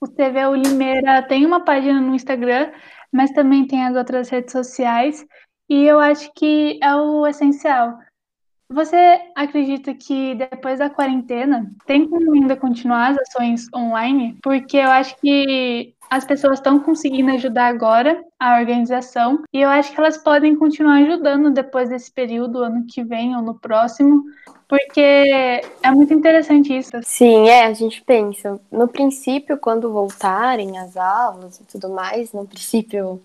O 0.01 0.07
CVU 0.07 0.55
Limeira 0.55 1.21
tem 1.23 1.45
uma 1.45 1.63
página 1.63 2.01
no 2.01 2.13
Instagram, 2.13 2.71
mas 3.11 3.31
também 3.31 3.65
tem 3.65 3.85
as 3.85 3.95
outras 3.95 4.29
redes 4.29 4.51
sociais, 4.51 5.25
e 5.69 5.85
eu 5.85 5.99
acho 5.99 6.33
que 6.33 6.79
é 6.83 6.95
o 6.95 7.25
essencial. 7.25 7.97
Você 8.71 9.21
acredita 9.35 9.93
que 9.93 10.33
depois 10.35 10.79
da 10.79 10.89
quarentena 10.89 11.69
tem 11.85 12.07
como 12.07 12.33
ainda 12.33 12.55
continuar 12.55 13.11
as 13.11 13.17
ações 13.17 13.67
online? 13.75 14.37
Porque 14.41 14.77
eu 14.77 14.89
acho 14.89 15.15
que 15.17 15.93
as 16.09 16.25
pessoas 16.25 16.59
estão 16.59 16.79
conseguindo 16.79 17.31
ajudar 17.31 17.67
agora 17.67 18.23
a 18.39 18.59
organização 18.59 19.43
e 19.53 19.61
eu 19.61 19.69
acho 19.69 19.93
que 19.93 19.99
elas 19.99 20.17
podem 20.17 20.55
continuar 20.55 21.03
ajudando 21.03 21.51
depois 21.51 21.89
desse 21.89 22.11
período, 22.11 22.63
ano 22.63 22.85
que 22.85 23.03
vem 23.03 23.35
ou 23.35 23.41
no 23.41 23.55
próximo, 23.55 24.23
porque 24.67 24.99
é 25.01 25.91
muito 25.91 26.13
interessante 26.13 26.77
isso. 26.77 26.91
Sim, 27.03 27.49
é, 27.49 27.65
a 27.65 27.73
gente 27.73 28.01
pensa. 28.03 28.59
No 28.71 28.87
princípio, 28.87 29.57
quando 29.57 29.91
voltarem 29.91 30.77
as 30.77 30.95
aulas 30.95 31.59
e 31.59 31.63
tudo 31.65 31.89
mais, 31.89 32.33
no 32.33 32.45
princípio 32.45 33.21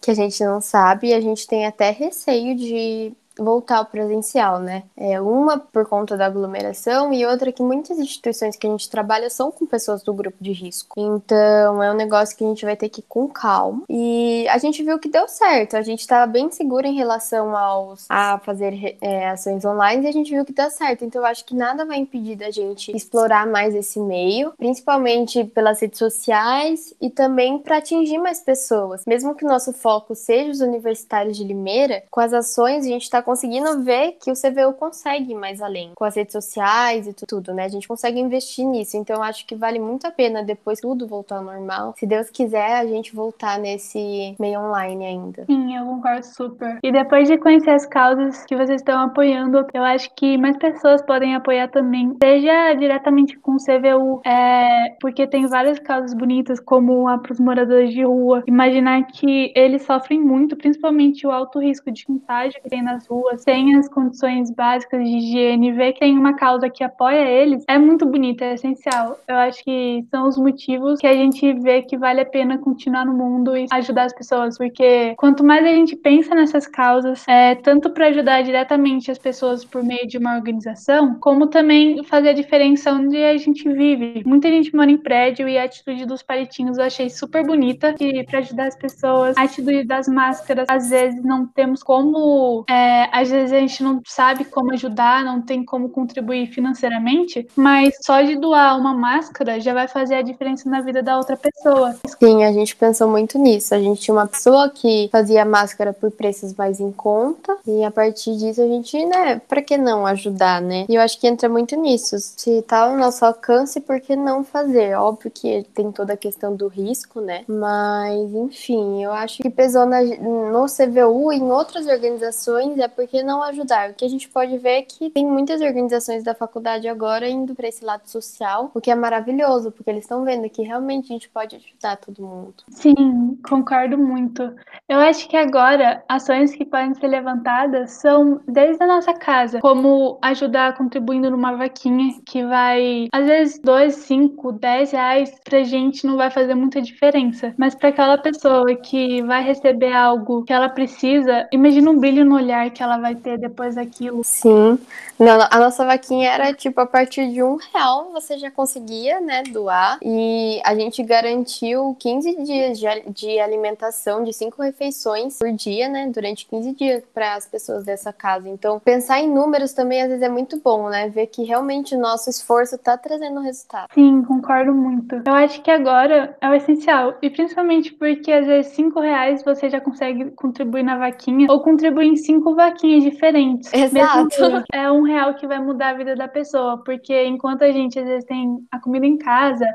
que 0.00 0.10
a 0.10 0.14
gente 0.14 0.42
não 0.44 0.60
sabe, 0.60 1.12
a 1.12 1.20
gente 1.20 1.46
tem 1.46 1.66
até 1.66 1.90
receio 1.90 2.54
de 2.56 3.12
voltar 3.38 3.78
ao 3.78 3.86
presencial, 3.86 4.58
né? 4.58 4.84
É 4.96 5.20
uma 5.20 5.58
por 5.58 5.86
conta 5.86 6.16
da 6.16 6.26
aglomeração 6.26 7.12
e 7.12 7.24
outra 7.24 7.52
que 7.52 7.62
muitas 7.62 7.98
instituições 7.98 8.56
que 8.56 8.66
a 8.66 8.70
gente 8.70 8.88
trabalha 8.90 9.30
são 9.30 9.50
com 9.50 9.66
pessoas 9.66 10.02
do 10.02 10.12
grupo 10.12 10.36
de 10.40 10.52
risco. 10.52 10.94
Então 10.98 11.82
é 11.82 11.90
um 11.90 11.96
negócio 11.96 12.36
que 12.36 12.44
a 12.44 12.48
gente 12.48 12.64
vai 12.64 12.76
ter 12.76 12.88
que 12.88 13.00
ir 13.00 13.04
com 13.08 13.28
calma. 13.28 13.82
E 13.88 14.46
a 14.48 14.58
gente 14.58 14.82
viu 14.82 14.98
que 14.98 15.08
deu 15.08 15.28
certo. 15.28 15.76
A 15.76 15.82
gente 15.82 16.00
estava 16.00 16.26
bem 16.26 16.50
seguro 16.50 16.86
em 16.86 16.94
relação 16.94 17.56
aos 17.56 18.06
a 18.08 18.38
fazer 18.38 18.96
é, 19.00 19.28
ações 19.28 19.64
online 19.64 20.04
e 20.04 20.08
a 20.08 20.12
gente 20.12 20.30
viu 20.30 20.44
que 20.44 20.52
deu 20.52 20.70
certo. 20.70 21.04
Então 21.04 21.22
eu 21.22 21.26
acho 21.26 21.44
que 21.44 21.54
nada 21.54 21.84
vai 21.84 21.98
impedir 21.98 22.36
da 22.36 22.50
gente 22.50 22.94
explorar 22.94 23.46
mais 23.46 23.74
esse 23.74 24.00
meio, 24.00 24.52
principalmente 24.56 25.44
pelas 25.44 25.80
redes 25.80 25.98
sociais 25.98 26.94
e 27.00 27.10
também 27.10 27.58
para 27.58 27.78
atingir 27.78 28.18
mais 28.18 28.40
pessoas. 28.40 29.04
Mesmo 29.06 29.34
que 29.34 29.44
o 29.44 29.48
nosso 29.48 29.72
foco 29.72 30.14
seja 30.14 30.50
os 30.50 30.60
universitários 30.60 31.36
de 31.36 31.44
Limeira, 31.44 32.02
com 32.10 32.20
as 32.20 32.32
ações 32.32 32.84
a 32.84 32.88
gente 32.88 33.02
está 33.02 33.18
conseguindo 33.28 33.84
ver 33.84 34.12
que 34.12 34.30
o 34.30 34.34
CVU 34.34 34.72
consegue 34.72 35.32
ir 35.32 35.34
mais 35.34 35.60
além 35.60 35.92
com 35.94 36.02
as 36.02 36.16
redes 36.16 36.32
sociais 36.32 37.06
e 37.06 37.12
tudo, 37.12 37.52
né? 37.52 37.66
A 37.66 37.68
gente 37.68 37.86
consegue 37.86 38.18
investir 38.18 38.64
nisso. 38.64 38.96
Então 38.96 39.16
eu 39.16 39.22
acho 39.22 39.46
que 39.46 39.54
vale 39.54 39.78
muito 39.78 40.06
a 40.06 40.10
pena 40.10 40.42
depois 40.42 40.80
tudo 40.80 41.06
voltar 41.06 41.36
ao 41.36 41.44
normal. 41.44 41.92
Se 41.98 42.06
Deus 42.06 42.30
quiser, 42.30 42.76
a 42.76 42.86
gente 42.86 43.14
voltar 43.14 43.58
nesse 43.58 44.34
meio 44.40 44.60
online 44.60 45.04
ainda. 45.04 45.44
Sim, 45.44 45.76
eu 45.76 45.84
concordo 45.84 46.24
super. 46.24 46.78
E 46.82 46.90
depois 46.90 47.28
de 47.28 47.36
conhecer 47.36 47.68
as 47.68 47.84
causas 47.84 48.46
que 48.46 48.56
vocês 48.56 48.80
estão 48.80 48.98
apoiando, 48.98 49.62
eu 49.74 49.84
acho 49.84 50.10
que 50.14 50.38
mais 50.38 50.56
pessoas 50.56 51.02
podem 51.02 51.34
apoiar 51.34 51.68
também, 51.68 52.16
seja 52.22 52.72
diretamente 52.76 53.38
com 53.38 53.56
o 53.56 53.58
CVU, 53.58 54.22
é, 54.24 54.96
porque 55.02 55.26
tem 55.26 55.46
várias 55.46 55.78
causas 55.78 56.14
bonitas, 56.14 56.58
como 56.60 57.06
a 57.06 57.18
para 57.18 57.32
os 57.34 57.40
moradores 57.40 57.92
de 57.92 58.04
rua. 58.04 58.42
Imaginar 58.46 59.02
que 59.08 59.52
eles 59.54 59.82
sofrem 59.82 60.18
muito, 60.18 60.56
principalmente 60.56 61.26
o 61.26 61.30
alto 61.30 61.58
risco 61.58 61.90
de 61.90 62.06
contágio 62.06 62.58
que 62.62 62.70
tem 62.70 62.82
nas 62.82 63.06
ruas 63.06 63.17
ruas, 63.18 63.44
tem 63.44 63.76
as 63.76 63.88
condições 63.88 64.50
básicas 64.50 65.02
de 65.02 65.16
higiene, 65.16 65.72
ver 65.72 65.92
que 65.92 66.00
tem 66.00 66.16
uma 66.16 66.34
causa 66.34 66.70
que 66.70 66.84
apoia 66.84 67.28
eles, 67.28 67.64
é 67.68 67.78
muito 67.78 68.06
bonito, 68.06 68.42
é 68.42 68.54
essencial. 68.54 69.18
Eu 69.26 69.36
acho 69.36 69.62
que 69.64 70.04
são 70.10 70.28
os 70.28 70.36
motivos 70.36 70.98
que 71.00 71.06
a 71.06 71.14
gente 71.14 71.52
vê 71.54 71.82
que 71.82 71.96
vale 71.96 72.20
a 72.20 72.26
pena 72.26 72.58
continuar 72.58 73.04
no 73.04 73.14
mundo 73.14 73.56
e 73.56 73.66
ajudar 73.70 74.04
as 74.04 74.12
pessoas, 74.12 74.56
porque 74.56 75.14
quanto 75.16 75.44
mais 75.44 75.64
a 75.64 75.70
gente 75.70 75.96
pensa 75.96 76.34
nessas 76.34 76.66
causas, 76.66 77.24
é 77.28 77.54
tanto 77.56 77.90
para 77.90 78.06
ajudar 78.06 78.42
diretamente 78.42 79.10
as 79.10 79.18
pessoas 79.18 79.64
por 79.64 79.82
meio 79.82 80.06
de 80.06 80.18
uma 80.18 80.36
organização, 80.36 81.16
como 81.20 81.46
também 81.46 82.02
fazer 82.04 82.30
a 82.30 82.32
diferença 82.32 82.92
onde 82.92 83.16
a 83.16 83.36
gente 83.36 83.68
vive. 83.68 84.22
Muita 84.24 84.48
gente 84.48 84.74
mora 84.74 84.90
em 84.90 84.98
prédio 84.98 85.48
e 85.48 85.58
a 85.58 85.64
atitude 85.64 86.06
dos 86.06 86.22
palitinhos 86.22 86.78
eu 86.78 86.84
achei 86.84 87.10
super 87.10 87.44
bonita 87.44 87.94
e 88.00 88.24
para 88.24 88.38
ajudar 88.38 88.66
as 88.66 88.76
pessoas, 88.76 89.36
a 89.36 89.42
atitude 89.42 89.84
das 89.84 90.08
máscaras, 90.08 90.66
às 90.68 90.90
vezes 90.90 91.22
não 91.22 91.46
temos 91.46 91.82
como 91.82 92.64
é, 92.68 92.97
às 93.12 93.30
vezes 93.30 93.52
a 93.52 93.58
gente 93.58 93.82
não 93.82 94.00
sabe 94.06 94.44
como 94.44 94.72
ajudar, 94.72 95.24
não 95.24 95.42
tem 95.42 95.64
como 95.64 95.88
contribuir 95.88 96.48
financeiramente, 96.48 97.46
mas 97.54 97.94
só 98.02 98.22
de 98.22 98.36
doar 98.36 98.78
uma 98.78 98.94
máscara 98.94 99.60
já 99.60 99.72
vai 99.72 99.88
fazer 99.88 100.16
a 100.16 100.22
diferença 100.22 100.68
na 100.68 100.80
vida 100.80 101.02
da 101.02 101.16
outra 101.16 101.36
pessoa. 101.36 101.94
Sim, 102.18 102.44
a 102.44 102.52
gente 102.52 102.76
pensou 102.76 103.08
muito 103.08 103.38
nisso. 103.38 103.74
A 103.74 103.78
gente 103.78 104.00
tinha 104.00 104.14
uma 104.14 104.26
pessoa 104.26 104.70
que 104.70 105.08
fazia 105.10 105.44
máscara 105.44 105.92
por 105.92 106.10
preços 106.10 106.54
mais 106.54 106.80
em 106.80 106.92
conta 106.92 107.56
e 107.66 107.84
a 107.84 107.90
partir 107.90 108.36
disso 108.36 108.62
a 108.62 108.66
gente, 108.66 109.04
né, 109.04 109.40
para 109.48 109.62
que 109.62 109.76
não 109.76 110.06
ajudar, 110.06 110.60
né? 110.60 110.86
E 110.88 110.94
eu 110.94 111.02
acho 111.02 111.18
que 111.20 111.26
entra 111.26 111.48
muito 111.48 111.76
nisso. 111.76 112.16
Se 112.18 112.62
tá 112.62 112.80
ao 112.80 112.96
nosso 112.96 113.24
alcance, 113.24 113.80
por 113.80 114.00
que 114.00 114.16
não 114.16 114.44
fazer? 114.44 114.94
Óbvio 114.94 115.30
que 115.30 115.66
tem 115.74 115.92
toda 115.92 116.14
a 116.14 116.16
questão 116.16 116.54
do 116.54 116.68
risco, 116.68 117.20
né? 117.20 117.44
Mas, 117.46 118.32
enfim, 118.34 119.02
eu 119.02 119.12
acho 119.12 119.42
que 119.42 119.50
pesou 119.50 119.86
na, 119.86 120.02
no 120.02 120.66
CVU 120.66 121.32
e 121.32 121.36
em 121.36 121.50
outras 121.50 121.86
organizações 121.86 122.78
é 122.78 122.87
por 122.88 123.06
que 123.06 123.22
não 123.22 123.42
ajudar? 123.42 123.90
O 123.90 123.94
que 123.94 124.04
a 124.04 124.08
gente 124.08 124.28
pode 124.28 124.56
ver 124.58 124.78
é 124.78 124.82
que 124.82 125.10
tem 125.10 125.26
muitas 125.26 125.60
organizações 125.60 126.22
da 126.24 126.34
faculdade 126.34 126.88
agora 126.88 127.28
indo 127.28 127.54
para 127.54 127.68
esse 127.68 127.84
lado 127.84 128.06
social, 128.06 128.70
o 128.74 128.80
que 128.80 128.90
é 128.90 128.94
maravilhoso, 128.94 129.70
porque 129.70 129.90
eles 129.90 130.04
estão 130.04 130.24
vendo 130.24 130.48
que 130.48 130.62
realmente 130.62 131.06
a 131.06 131.14
gente 131.14 131.28
pode 131.28 131.56
ajudar 131.56 131.96
todo 131.96 132.22
mundo. 132.22 132.54
Sim, 132.70 133.38
concordo 133.48 133.98
muito. 133.98 134.54
Eu 134.88 134.98
acho 134.98 135.28
que 135.28 135.36
agora 135.36 136.02
ações 136.08 136.54
que 136.54 136.64
podem 136.64 136.94
ser 136.94 137.08
levantadas 137.08 137.92
são 137.92 138.40
desde 138.46 138.82
a 138.82 138.86
nossa 138.86 139.12
casa, 139.14 139.60
como 139.60 140.18
ajudar 140.22 140.76
contribuindo 140.76 141.30
numa 141.30 141.56
vaquinha 141.56 141.98
que 142.24 142.44
vai, 142.44 143.08
às 143.12 143.26
vezes, 143.26 143.60
2, 143.60 143.94
5, 143.94 144.52
10 144.52 144.92
reais 144.92 145.32
pra 145.44 145.62
gente 145.62 146.06
não 146.06 146.16
vai 146.16 146.30
fazer 146.30 146.54
muita 146.54 146.80
diferença, 146.80 147.54
mas 147.56 147.74
para 147.74 147.88
aquela 147.90 148.18
pessoa 148.18 148.74
que 148.76 149.22
vai 149.22 149.42
receber 149.42 149.92
algo 149.92 150.44
que 150.44 150.52
ela 150.52 150.68
precisa, 150.68 151.48
imagina 151.52 151.90
um 151.90 151.98
brilho 151.98 152.24
no 152.24 152.36
olhar 152.36 152.66
que 152.78 152.82
ela 152.84 152.96
vai 152.96 153.16
ter 153.16 153.36
depois 153.36 153.74
daquilo. 153.74 154.22
Sim. 154.22 154.78
Não, 155.18 155.40
a 155.50 155.58
nossa 155.58 155.84
vaquinha 155.84 156.30
era 156.30 156.54
tipo 156.54 156.80
a 156.80 156.86
partir 156.86 157.28
de 157.32 157.42
um 157.42 157.58
real 157.74 158.12
você 158.12 158.38
já 158.38 158.52
conseguia, 158.52 159.20
né, 159.20 159.42
doar. 159.42 159.98
E 160.00 160.60
a 160.64 160.76
gente 160.76 161.02
garantiu 161.02 161.96
15 161.98 162.44
dias 162.44 162.78
de, 162.78 163.40
alimentação 163.40 164.22
de 164.22 164.32
cinco 164.32 164.62
refeições 164.62 165.36
por 165.36 165.50
dia, 165.50 165.88
né, 165.88 166.08
durante 166.14 166.46
15 166.46 166.72
dias 166.72 167.02
para 167.12 167.34
as 167.34 167.46
pessoas 167.46 167.84
dessa 167.84 168.12
casa. 168.12 168.48
Então, 168.48 168.78
pensar 168.78 169.18
em 169.18 169.28
números 169.28 169.72
também 169.72 170.00
às 170.00 170.08
vezes 170.08 170.22
é 170.22 170.28
muito 170.28 170.60
bom, 170.60 170.88
né? 170.88 171.08
Ver 171.08 171.26
que 171.26 171.42
realmente 171.42 171.96
o 171.96 171.98
nosso 171.98 172.30
esforço 172.30 172.76
está 172.76 172.96
trazendo 172.96 173.40
resultado. 173.40 173.88
Sim, 173.92 174.22
concordo 174.22 174.72
muito. 174.72 175.20
Eu 175.26 175.34
acho 175.34 175.60
que 175.62 175.70
agora 175.72 176.36
é 176.40 176.48
o 176.48 176.54
essencial. 176.54 177.14
E 177.20 177.28
principalmente 177.28 177.92
porque 177.92 178.30
às 178.30 178.46
vezes 178.46 178.72
cinco 178.72 179.00
reais 179.00 179.42
você 179.42 179.68
já 179.68 179.80
consegue 179.80 180.30
contribuir 180.30 180.84
na 180.84 180.96
vaquinha 180.96 181.48
ou 181.50 181.60
contribuir 181.60 182.06
em 182.06 182.16
cinco 182.16 182.54
vaquinhas 182.54 182.67
diferentes. 182.72 183.72
Exato. 183.72 184.28
Mesmo 184.40 184.64
é 184.72 184.90
um 184.90 185.02
real 185.02 185.34
que 185.34 185.46
vai 185.46 185.58
mudar 185.58 185.90
a 185.90 185.94
vida 185.94 186.14
da 186.14 186.28
pessoa, 186.28 186.82
porque 186.84 187.24
enquanto 187.24 187.62
a 187.62 187.70
gente 187.70 187.98
às 187.98 188.06
vezes 188.06 188.24
tem 188.24 188.66
a 188.70 188.80
comida 188.80 189.06
em 189.06 189.16
casa, 189.16 189.66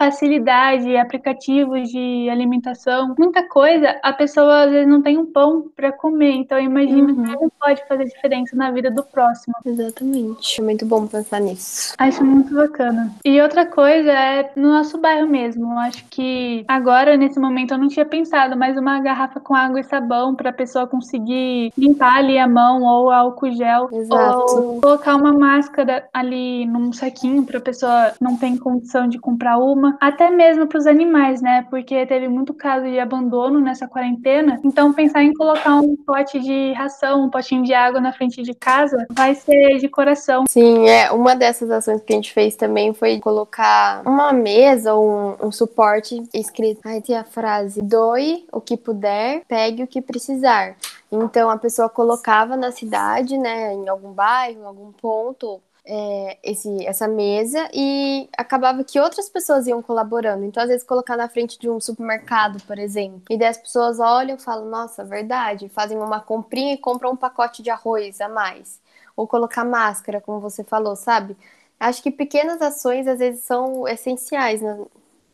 facilidade, 0.00 0.96
aplicativos 0.96 1.90
de 1.90 2.26
alimentação, 2.30 3.14
muita 3.18 3.46
coisa, 3.46 3.98
a 4.02 4.14
pessoa 4.14 4.62
às 4.64 4.70
vezes 4.70 4.88
não 4.88 5.02
tem 5.02 5.18
um 5.18 5.26
pão 5.26 5.66
para 5.76 5.92
comer. 5.92 6.30
Então 6.30 6.58
imagina 6.58 7.12
uhum. 7.12 7.34
como 7.34 7.52
pode 7.60 7.86
fazer 7.86 8.06
diferença 8.06 8.56
na 8.56 8.70
vida 8.70 8.90
do 8.90 9.02
próximo. 9.02 9.54
Exatamente. 9.62 10.58
É 10.58 10.64
muito 10.64 10.86
bom 10.86 11.06
pensar 11.06 11.38
nisso. 11.40 11.92
Acho 11.98 12.24
muito 12.24 12.54
bacana. 12.54 13.12
E 13.22 13.42
outra 13.42 13.66
coisa 13.66 14.10
é 14.10 14.50
no 14.56 14.70
nosso 14.70 14.96
bairro 14.96 15.28
mesmo. 15.28 15.78
Acho 15.78 16.02
que 16.08 16.64
agora, 16.66 17.18
nesse 17.18 17.38
momento, 17.38 17.74
eu 17.74 17.78
não 17.78 17.88
tinha 17.88 18.06
pensado, 18.06 18.56
mas 18.56 18.78
uma 18.78 19.00
garrafa 19.00 19.38
com 19.38 19.54
água 19.54 19.80
e 19.80 19.84
sabão 19.84 20.34
para 20.34 20.48
a 20.48 20.54
pessoa 20.54 20.86
conseguir 20.86 21.74
limpar 21.76 22.16
ali 22.16 22.38
a 22.38 22.48
mão 22.48 22.82
ou 22.82 23.10
álcool 23.10 23.52
gel. 23.52 23.90
Exato. 23.92 24.56
Ou 24.56 24.80
colocar 24.80 25.14
uma 25.16 25.34
máscara 25.34 26.08
ali 26.10 26.64
num 26.64 26.90
saquinho 26.90 27.44
para 27.44 27.58
a 27.58 27.62
pessoa 27.62 28.12
não 28.18 28.38
ter 28.38 28.58
condição 28.58 29.06
de 29.06 29.18
comprar 29.18 29.58
uma 29.58 29.89
até 30.00 30.30
mesmo 30.30 30.66
para 30.66 30.78
os 30.78 30.86
animais, 30.86 31.40
né? 31.40 31.66
Porque 31.70 32.06
teve 32.06 32.28
muito 32.28 32.52
caso 32.52 32.86
de 32.86 32.98
abandono 32.98 33.60
nessa 33.60 33.88
quarentena. 33.88 34.60
Então, 34.64 34.92
pensar 34.92 35.22
em 35.22 35.32
colocar 35.32 35.76
um 35.76 35.96
pote 35.96 36.38
de 36.40 36.72
ração, 36.72 37.24
um 37.24 37.30
potinho 37.30 37.64
de 37.64 37.72
água 37.72 38.00
na 38.00 38.12
frente 38.12 38.42
de 38.42 38.54
casa, 38.54 39.06
vai 39.10 39.34
ser 39.34 39.78
de 39.78 39.88
coração. 39.88 40.44
Sim, 40.48 40.88
é 40.88 41.10
uma 41.10 41.34
dessas 41.34 41.70
ações 41.70 42.02
que 42.02 42.12
a 42.12 42.16
gente 42.16 42.32
fez 42.32 42.56
também 42.56 42.92
foi 42.92 43.18
colocar 43.20 44.02
uma 44.06 44.32
mesa 44.32 44.94
ou 44.94 45.36
um, 45.42 45.46
um 45.46 45.52
suporte 45.52 46.22
escrito. 46.34 46.80
Aí 46.84 47.00
tem 47.00 47.16
a 47.16 47.24
frase: 47.24 47.80
doe 47.82 48.44
o 48.52 48.60
que 48.60 48.76
puder, 48.76 49.42
pegue 49.48 49.82
o 49.82 49.86
que 49.86 50.02
precisar. 50.02 50.76
Então 51.12 51.50
a 51.50 51.58
pessoa 51.58 51.88
colocava 51.88 52.56
na 52.56 52.70
cidade, 52.70 53.36
né, 53.36 53.72
em 53.72 53.88
algum 53.88 54.12
bairro, 54.12 54.60
em 54.60 54.64
algum 54.64 54.92
ponto, 54.92 55.60
é, 55.84 56.38
esse, 56.42 56.86
essa 56.86 57.08
mesa 57.08 57.68
e 57.72 58.28
acabava 58.36 58.84
que 58.84 59.00
outras 59.00 59.28
pessoas 59.28 59.66
iam 59.66 59.82
colaborando. 59.82 60.44
Então, 60.44 60.62
às 60.62 60.68
vezes, 60.68 60.86
colocar 60.86 61.16
na 61.16 61.28
frente 61.28 61.58
de 61.58 61.68
um 61.68 61.80
supermercado, 61.80 62.62
por 62.66 62.78
exemplo, 62.78 63.22
e 63.30 63.38
daí 63.38 63.48
as 63.48 63.58
pessoas 63.58 63.98
olham 63.98 64.36
e 64.36 64.40
falam, 64.40 64.66
nossa, 64.68 65.04
verdade, 65.04 65.68
fazem 65.68 65.98
uma 65.98 66.20
comprinha 66.20 66.74
e 66.74 66.78
compram 66.78 67.12
um 67.12 67.16
pacote 67.16 67.62
de 67.62 67.70
arroz 67.70 68.20
a 68.20 68.28
mais. 68.28 68.80
Ou 69.16 69.26
colocar 69.26 69.64
máscara, 69.64 70.20
como 70.20 70.40
você 70.40 70.64
falou, 70.64 70.96
sabe? 70.96 71.36
Acho 71.78 72.02
que 72.02 72.10
pequenas 72.10 72.60
ações, 72.60 73.06
às 73.06 73.18
vezes, 73.18 73.44
são 73.44 73.88
essenciais 73.88 74.62
né, 74.62 74.78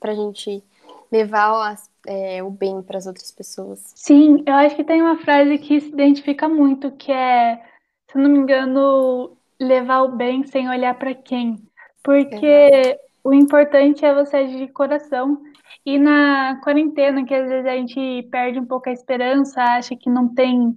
para 0.01 0.13
a 0.13 0.15
gente 0.15 0.63
levar 1.11 1.77
é, 2.07 2.43
o 2.43 2.51
bem 2.51 2.83
para 2.83 2.99
as 2.99 3.07
outras 3.07 3.31
pessoas. 3.31 3.93
Sim, 3.95 4.43
eu 4.47 4.55
acho 4.55 4.77
que 4.77 4.85
tem 4.85 5.01
uma 5.01 5.19
frase 5.19 5.59
que 5.59 5.81
se 5.81 5.89
identifica 5.89 6.49
muito, 6.49 6.91
que 6.93 7.13
é, 7.13 7.63
se 8.11 8.19
não 8.19 8.31
me 8.31 8.39
engano, 8.39 9.36
levar 9.61 10.03
o 10.03 10.17
bem 10.17 10.45
sem 10.45 10.69
olhar 10.69 10.95
para 10.95 11.15
quem. 11.15 11.57
Porque 12.03 12.99
o 13.25 13.33
importante 13.35 14.05
é 14.05 14.15
você 14.15 14.37
agir 14.37 14.59
de 14.59 14.73
coração. 14.73 15.41
E 15.85 15.99
na 15.99 16.61
quarentena, 16.63 17.25
que 17.25 17.35
às 17.35 17.49
vezes 17.49 17.67
a 17.67 17.77
gente 17.77 18.29
perde 18.31 18.59
um 18.59 18.67
pouco 18.67 18.89
a 18.89 18.93
esperança, 18.93 19.61
acha 19.61 19.97
que 19.97 20.11
não 20.11 20.29
tem 20.29 20.77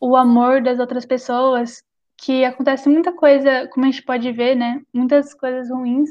o 0.00 0.16
amor 0.16 0.62
das 0.62 0.78
outras 0.78 1.04
pessoas, 1.04 1.82
que 2.16 2.44
acontece 2.44 2.88
muita 2.88 3.12
coisa, 3.12 3.68
como 3.68 3.86
a 3.86 3.90
gente 3.90 4.02
pode 4.02 4.30
ver, 4.32 4.54
né? 4.54 4.80
Muitas 4.92 5.34
coisas 5.34 5.70
ruins, 5.70 6.10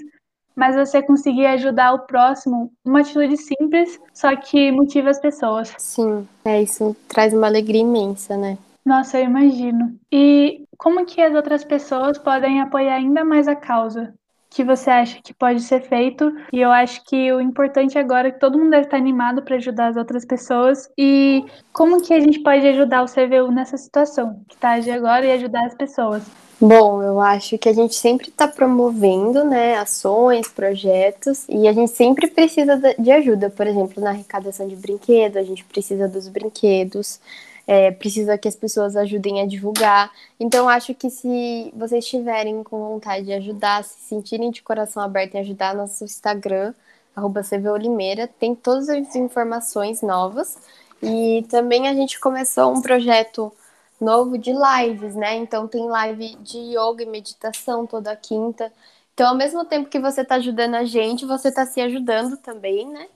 mas 0.55 0.75
você 0.75 1.01
conseguir 1.01 1.45
ajudar 1.47 1.93
o 1.93 1.99
próximo, 1.99 2.71
uma 2.83 2.99
atitude 2.99 3.37
simples, 3.37 3.99
só 4.13 4.35
que 4.35 4.71
motiva 4.71 5.09
as 5.09 5.19
pessoas. 5.19 5.73
Sim, 5.77 6.27
é 6.43 6.61
isso 6.61 6.95
traz 7.07 7.33
uma 7.33 7.47
alegria 7.47 7.81
imensa, 7.81 8.35
né? 8.35 8.57
Nossa, 8.85 9.19
eu 9.19 9.25
imagino. 9.25 9.99
E 10.11 10.65
como 10.77 11.05
que 11.05 11.21
as 11.21 11.33
outras 11.35 11.63
pessoas 11.63 12.17
podem 12.17 12.61
apoiar 12.61 12.95
ainda 12.95 13.23
mais 13.23 13.47
a 13.47 13.55
causa? 13.55 14.13
que 14.49 14.63
você 14.63 14.89
acha 14.89 15.21
que 15.21 15.33
pode 15.33 15.61
ser 15.61 15.81
feito. 15.81 16.33
E 16.51 16.59
eu 16.59 16.71
acho 16.71 17.03
que 17.05 17.31
o 17.31 17.39
importante 17.39 17.97
agora 17.97 18.29
é 18.29 18.31
que 18.31 18.39
todo 18.39 18.57
mundo 18.57 18.71
deve 18.71 18.85
estar 18.85 18.97
animado 18.97 19.43
para 19.43 19.55
ajudar 19.57 19.89
as 19.89 19.95
outras 19.95 20.25
pessoas. 20.25 20.89
E 20.97 21.45
como 21.71 22.01
que 22.01 22.13
a 22.13 22.19
gente 22.19 22.39
pode 22.39 22.67
ajudar 22.67 23.03
o 23.03 23.05
CVU 23.05 23.51
nessa 23.51 23.77
situação 23.77 24.41
que 24.47 24.55
está 24.55 24.73
agora 24.73 25.25
e 25.25 25.31
ajudar 25.33 25.65
as 25.65 25.75
pessoas? 25.75 26.23
Bom, 26.59 27.01
eu 27.01 27.21
acho 27.21 27.57
que 27.57 27.69
a 27.69 27.73
gente 27.73 27.95
sempre 27.95 28.27
está 28.27 28.45
promovendo 28.45 29.45
né, 29.45 29.77
ações, 29.77 30.49
projetos, 30.49 31.45
e 31.47 31.69
a 31.69 31.71
gente 31.71 31.91
sempre 31.91 32.27
precisa 32.27 32.75
de 32.99 33.11
ajuda. 33.11 33.49
Por 33.49 33.65
exemplo, 33.65 34.03
na 34.03 34.09
arrecadação 34.09 34.67
de 34.67 34.75
brinquedos, 34.75 35.37
a 35.37 35.43
gente 35.43 35.63
precisa 35.63 36.05
dos 36.05 36.27
brinquedos 36.27 37.21
é, 37.69 37.91
precisa 37.91 38.35
que 38.35 38.47
as 38.47 38.55
pessoas 38.55 38.95
ajudem 38.95 39.41
a 39.43 39.45
divulgar. 39.45 40.11
Então, 40.39 40.67
acho 40.67 40.95
que 40.95 41.07
se 41.07 41.71
vocês 41.75 42.03
estiverem 42.03 42.63
com 42.63 42.79
vontade 42.79 43.25
de 43.25 43.33
ajudar, 43.33 43.83
se 43.83 43.99
sentirem 44.07 44.49
de 44.49 44.63
coração 44.63 45.03
aberto 45.03 45.35
em 45.35 45.41
ajudar, 45.41 45.75
nosso 45.75 46.03
Instagram, 46.03 46.73
arroba 47.15 47.43
CVOlimeira, 47.43 48.27
tem 48.27 48.55
todas 48.55 48.89
as 48.89 49.15
informações 49.15 50.01
novas. 50.01 50.57
E 50.99 51.45
também 51.47 51.87
a 51.87 51.93
gente 51.93 52.19
começou 52.19 52.73
um 52.73 52.81
projeto 52.81 53.53
novo 54.01 54.35
de 54.35 54.51
lives, 54.51 55.13
né? 55.15 55.35
Então 55.35 55.67
tem 55.67 55.87
live 55.87 56.37
de 56.37 56.57
yoga 56.57 57.03
e 57.03 57.05
meditação 57.05 57.85
toda 57.85 58.15
quinta. 58.15 58.73
Então, 59.13 59.27
ao 59.27 59.35
mesmo 59.35 59.63
tempo 59.63 59.89
que 59.89 59.99
você 59.99 60.21
está 60.21 60.35
ajudando 60.35 60.73
a 60.73 60.85
gente, 60.85 61.23
você 61.23 61.49
está 61.49 61.67
se 61.67 61.79
ajudando 61.81 62.35
também, 62.37 62.87
né? 62.87 63.07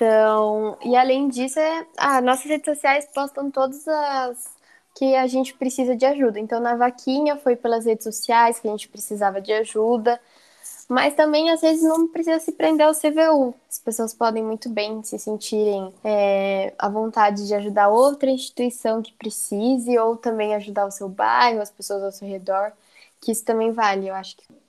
Então, 0.00 0.78
e 0.82 0.96
além 0.96 1.28
disso, 1.28 1.60
é, 1.60 1.86
ah, 1.98 2.22
nossas 2.22 2.46
redes 2.46 2.64
sociais 2.64 3.06
postam 3.14 3.50
todas 3.50 3.86
as 3.86 4.48
que 4.94 5.14
a 5.14 5.26
gente 5.26 5.52
precisa 5.54 5.94
de 5.94 6.06
ajuda. 6.06 6.40
Então, 6.40 6.58
na 6.58 6.74
vaquinha 6.74 7.36
foi 7.36 7.54
pelas 7.54 7.84
redes 7.84 8.04
sociais 8.04 8.58
que 8.58 8.66
a 8.66 8.70
gente 8.70 8.88
precisava 8.88 9.42
de 9.42 9.52
ajuda, 9.52 10.18
mas 10.88 11.14
também 11.14 11.50
às 11.50 11.60
vezes 11.60 11.82
não 11.82 12.08
precisa 12.08 12.38
se 12.40 12.52
prender 12.52 12.86
ao 12.86 12.94
CVU. 12.94 13.54
As 13.68 13.78
pessoas 13.78 14.14
podem 14.14 14.42
muito 14.42 14.70
bem 14.70 15.02
se 15.02 15.18
sentirem 15.18 15.92
é, 16.02 16.72
à 16.78 16.88
vontade 16.88 17.46
de 17.46 17.54
ajudar 17.54 17.88
outra 17.90 18.30
instituição 18.30 19.02
que 19.02 19.12
precise, 19.12 19.98
ou 19.98 20.16
também 20.16 20.54
ajudar 20.54 20.86
o 20.86 20.90
seu 20.90 21.08
bairro, 21.10 21.60
as 21.60 21.70
pessoas 21.70 22.02
ao 22.02 22.12
seu 22.12 22.26
redor, 22.26 22.72
que 23.20 23.32
isso 23.32 23.44
também 23.44 23.72
vale, 23.72 24.08
eu 24.08 24.14
acho 24.14 24.36
que. 24.36 24.59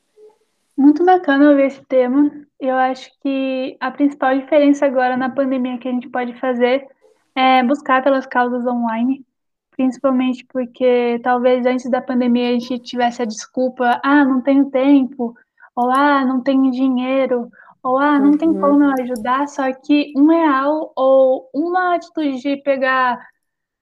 Muito 0.82 1.06
bacana 1.06 1.52
ouvir 1.52 1.68
esse 1.68 1.86
tema. 1.86 2.32
Eu 2.60 2.76
acho 2.76 3.12
que 3.22 3.78
a 3.80 3.92
principal 3.92 4.36
diferença 4.36 4.84
agora 4.84 5.16
na 5.16 5.30
pandemia 5.30 5.78
que 5.78 5.88
a 5.88 5.92
gente 5.92 6.10
pode 6.10 6.34
fazer 6.40 6.88
é 7.36 7.62
buscar 7.62 8.04
pelas 8.04 8.26
causas 8.26 8.66
online, 8.66 9.24
principalmente 9.70 10.44
porque 10.52 11.22
talvez 11.24 11.68
antes 11.68 11.88
da 11.88 12.02
pandemia 12.02 12.50
a 12.50 12.54
gente 12.54 12.80
tivesse 12.80 13.22
a 13.22 13.26
desculpa, 13.26 14.02
ah, 14.04 14.26
não 14.26 14.42
tenho 14.42 14.72
tempo, 14.72 15.36
ou 15.76 15.92
ah, 15.92 16.26
não 16.26 16.42
tenho 16.42 16.72
dinheiro, 16.72 17.48
ou 17.84 18.00
ah, 18.00 18.18
não 18.18 18.32
uhum. 18.32 18.38
tem 18.40 18.52
como 18.52 18.84
eu 18.84 18.94
ajudar, 19.04 19.48
só 19.50 19.72
que 19.72 20.12
um 20.18 20.30
real 20.30 20.92
ou 20.96 21.48
uma 21.54 21.94
atitude 21.94 22.42
de 22.42 22.58
pegar 22.58 23.24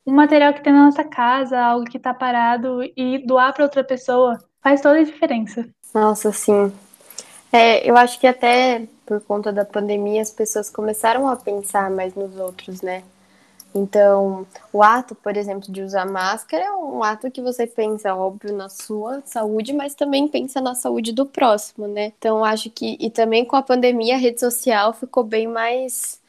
um 0.06 0.14
material 0.14 0.54
que 0.54 0.62
tem 0.62 0.74
na 0.74 0.84
nossa 0.84 1.06
casa, 1.06 1.58
algo 1.62 1.86
que 1.86 1.96
está 1.96 2.14
parado 2.14 2.82
e 2.98 3.26
doar 3.26 3.54
para 3.54 3.64
outra 3.64 3.86
pessoa, 3.86 4.38
faz 4.62 4.82
toda 4.82 5.00
a 5.00 5.04
diferença. 5.04 5.66
Nossa, 5.96 6.34
sim. 6.34 6.70
É, 7.52 7.90
eu 7.90 7.98
acho 7.98 8.20
que 8.20 8.28
até 8.28 8.88
por 9.06 9.22
conta 9.22 9.52
da 9.52 9.66
pandemia 9.66 10.22
as 10.22 10.32
pessoas 10.32 10.70
começaram 10.70 11.28
a 11.28 11.36
pensar 11.36 11.90
mais 11.90 12.14
nos 12.14 12.38
outros, 12.38 12.82
né? 12.82 13.04
Então, 13.74 14.48
o 14.74 14.82
ato, 14.82 15.14
por 15.14 15.38
exemplo, 15.38 15.72
de 15.72 15.82
usar 15.82 16.06
máscara 16.06 16.64
é 16.64 16.72
um 16.72 17.04
ato 17.04 17.30
que 17.30 17.42
você 17.42 17.68
pensa, 17.68 18.16
óbvio, 18.16 18.56
na 18.56 18.68
sua 18.68 19.22
saúde, 19.26 19.74
mas 19.74 19.94
também 19.94 20.28
pensa 20.28 20.60
na 20.60 20.74
saúde 20.74 21.12
do 21.12 21.26
próximo, 21.26 21.88
né? 21.88 22.12
Então, 22.18 22.44
acho 22.44 22.70
que, 22.72 22.98
e 23.00 23.10
também 23.12 23.46
com 23.46 23.56
a 23.56 23.62
pandemia, 23.62 24.16
a 24.16 24.18
rede 24.18 24.40
social 24.40 24.94
ficou 24.94 25.24
bem 25.24 25.48
mais 25.48 26.20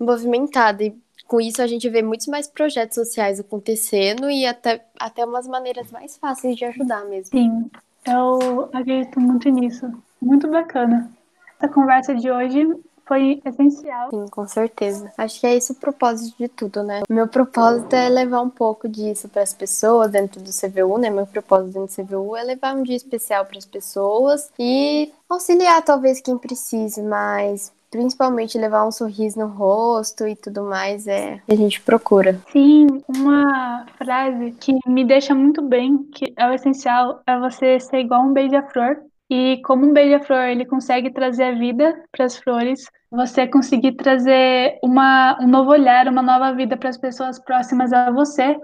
movimentada. 0.00 0.84
E 0.84 0.96
com 1.26 1.40
isso, 1.40 1.60
a 1.60 1.66
gente 1.66 1.88
vê 1.88 2.02
muitos 2.02 2.28
mais 2.28 2.48
projetos 2.48 2.94
sociais 2.94 3.38
acontecendo 3.40 4.30
e 4.30 4.46
até, 4.46 4.82
até 4.98 5.24
umas 5.24 5.46
maneiras 5.46 5.90
mais 5.90 6.16
fáceis 6.16 6.56
de 6.56 6.64
ajudar 6.64 7.04
mesmo. 7.04 7.38
Sim, 7.38 7.70
eu 8.06 8.70
acredito 8.72 9.20
muito 9.20 9.48
nisso. 9.50 9.92
Muito 10.26 10.48
bacana. 10.48 11.08
Essa 11.56 11.72
conversa 11.72 12.12
de 12.12 12.28
hoje 12.28 12.66
foi 13.06 13.40
essencial. 13.44 14.10
Sim, 14.10 14.26
com 14.28 14.46
certeza. 14.48 15.12
Acho 15.16 15.38
que 15.38 15.46
é 15.46 15.54
esse 15.54 15.70
o 15.70 15.76
propósito 15.76 16.36
de 16.36 16.48
tudo, 16.48 16.82
né? 16.82 17.02
O 17.08 17.14
meu 17.14 17.28
propósito 17.28 17.94
é 17.94 18.08
levar 18.08 18.40
um 18.40 18.50
pouco 18.50 18.88
disso 18.88 19.28
para 19.28 19.42
as 19.42 19.54
pessoas 19.54 20.10
dentro 20.10 20.40
do 20.40 20.50
CVU, 20.50 20.98
né? 20.98 21.10
Meu 21.10 21.28
propósito 21.28 21.78
dentro 21.78 22.02
do 22.02 22.08
CVU 22.08 22.36
é 22.36 22.42
levar 22.42 22.74
um 22.74 22.82
dia 22.82 22.96
especial 22.96 23.46
para 23.46 23.56
as 23.56 23.64
pessoas 23.64 24.50
e 24.58 25.12
auxiliar 25.28 25.80
talvez 25.82 26.20
quem 26.20 26.36
precise, 26.36 27.00
mas 27.00 27.72
principalmente 27.88 28.58
levar 28.58 28.84
um 28.84 28.90
sorriso 28.90 29.38
no 29.38 29.46
rosto 29.46 30.26
e 30.26 30.34
tudo 30.34 30.64
mais 30.64 31.06
é 31.06 31.40
que 31.46 31.52
a 31.52 31.56
gente 31.56 31.80
procura. 31.80 32.40
Sim, 32.50 33.00
uma 33.08 33.86
frase 33.96 34.50
que 34.58 34.76
me 34.88 35.04
deixa 35.04 35.32
muito 35.36 35.62
bem, 35.62 35.98
que 36.12 36.34
é 36.36 36.48
o 36.48 36.52
essencial, 36.52 37.22
é 37.24 37.38
você 37.38 37.78
ser 37.78 37.98
igual 37.98 38.22
um 38.22 38.32
beija-flor. 38.32 38.96
E 39.28 39.60
como 39.64 39.86
um 39.86 39.92
beija-flor 39.92 40.44
ele 40.44 40.64
consegue 40.64 41.10
trazer 41.10 41.44
a 41.44 41.52
vida 41.52 42.04
para 42.12 42.26
as 42.26 42.36
flores, 42.36 42.86
você 43.10 43.46
conseguir 43.46 43.92
trazer 43.92 44.78
uma, 44.82 45.36
um 45.40 45.48
novo 45.48 45.70
olhar, 45.70 46.06
uma 46.06 46.22
nova 46.22 46.52
vida 46.52 46.76
para 46.76 46.88
as 46.88 46.96
pessoas 46.96 47.38
próximas 47.38 47.92
a 47.92 48.10
você, 48.10 48.56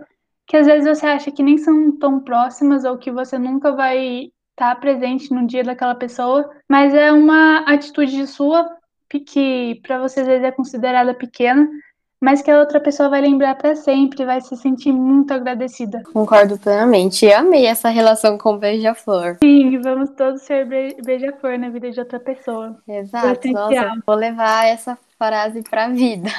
que 0.46 0.57
às 0.57 0.66
vezes 0.66 0.87
você 0.87 1.07
acha 1.07 1.31
que 1.31 1.42
nem 1.42 1.59
são 1.59 1.98
tão 1.98 2.20
próximas 2.20 2.85
ou 2.85 2.96
que 2.96 3.11
você 3.11 3.38
nunca 3.38 3.72
vai 3.75 4.31
estar 4.51 4.77
presente 4.81 5.33
no 5.33 5.46
dia 5.46 5.64
daquela 5.64 5.94
pessoa, 5.94 6.48
mas 6.68 6.94
é 6.94 7.11
uma 7.11 7.61
atitude 7.61 8.27
sua 8.27 8.70
que 9.20 9.81
para 9.83 9.98
você 9.98 10.20
às 10.20 10.27
vezes 10.27 10.44
é 10.44 10.51
considerada 10.51 11.12
pequena, 11.12 11.68
mas 12.23 12.41
que 12.41 12.53
a 12.53 12.61
outra 12.61 12.79
pessoa 12.79 13.09
vai 13.09 13.21
lembrar 13.21 13.57
para 13.57 13.75
sempre, 13.75 14.25
vai 14.25 14.41
se 14.41 14.57
sentir 14.57 14.93
muito 14.93 15.35
agradecida. 15.35 16.01
Concordo 16.13 16.57
plenamente. 16.57 17.27
Eu 17.27 17.39
amei 17.39 17.67
essa 17.67 17.89
relação 17.89 18.39
com 18.39 18.57
beija-flor. 18.57 19.39
Sim, 19.43 19.81
vamos 19.81 20.11
todos 20.11 20.41
ser 20.43 20.65
beija-flor 21.05 21.59
na 21.59 21.69
vida 21.69 21.91
de 21.91 21.99
outra 21.99 22.21
pessoa. 22.21 22.79
Exato. 22.87 23.51
Nossa, 23.51 24.01
vou 24.07 24.15
levar 24.15 24.69
essa 24.69 24.97
frase 25.19 25.65
para 25.69 25.89
vida. 25.89 26.31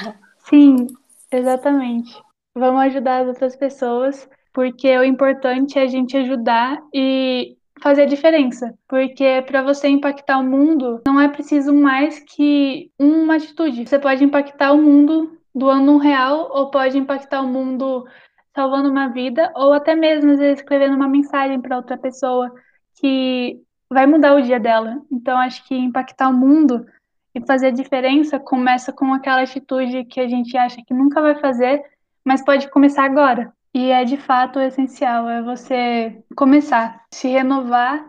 Sim, 0.48 0.86
exatamente. 1.30 2.18
Vamos 2.54 2.80
ajudar 2.84 3.20
as 3.20 3.28
outras 3.28 3.54
pessoas, 3.54 4.26
porque 4.54 4.96
o 4.96 5.04
importante 5.04 5.78
é 5.78 5.82
a 5.82 5.86
gente 5.86 6.16
ajudar 6.16 6.78
e 6.94 7.58
fazer 7.82 8.02
a 8.02 8.06
diferença, 8.06 8.72
porque 8.88 9.44
para 9.46 9.60
você 9.60 9.88
impactar 9.88 10.38
o 10.38 10.44
mundo 10.44 11.02
não 11.06 11.20
é 11.20 11.28
preciso 11.28 11.74
mais 11.74 12.20
que 12.20 12.90
uma 12.98 13.36
atitude. 13.36 13.86
Você 13.86 13.98
pode 13.98 14.24
impactar 14.24 14.72
o 14.72 14.80
mundo 14.80 15.36
doando 15.54 15.92
um 15.92 15.98
real 15.98 16.50
ou 16.52 16.70
pode 16.70 16.98
impactar 16.98 17.40
o 17.42 17.48
mundo 17.48 18.06
salvando 18.54 18.90
uma 18.90 19.08
vida 19.08 19.52
ou 19.54 19.72
até 19.72 19.94
mesmo 19.94 20.32
às 20.32 20.38
vezes 20.38 20.60
escrevendo 20.60 20.94
uma 20.96 21.08
mensagem 21.08 21.60
para 21.60 21.76
outra 21.76 21.98
pessoa 21.98 22.52
que 23.00 23.60
vai 23.90 24.06
mudar 24.06 24.34
o 24.34 24.42
dia 24.42 24.58
dela. 24.58 25.00
Então 25.10 25.36
acho 25.38 25.66
que 25.66 25.74
impactar 25.74 26.28
o 26.28 26.32
mundo 26.32 26.86
e 27.34 27.44
fazer 27.44 27.68
a 27.68 27.70
diferença 27.70 28.38
começa 28.38 28.92
com 28.92 29.12
aquela 29.12 29.42
atitude 29.42 30.04
que 30.04 30.20
a 30.20 30.28
gente 30.28 30.56
acha 30.56 30.82
que 30.86 30.94
nunca 30.94 31.20
vai 31.20 31.34
fazer, 31.40 31.82
mas 32.24 32.44
pode 32.44 32.70
começar 32.70 33.04
agora. 33.04 33.52
E 33.72 33.90
é 33.90 34.04
de 34.04 34.16
fato 34.16 34.60
essencial, 34.60 35.28
é 35.28 35.42
você 35.42 36.22
começar, 36.36 37.04
se 37.12 37.26
renovar 37.26 38.08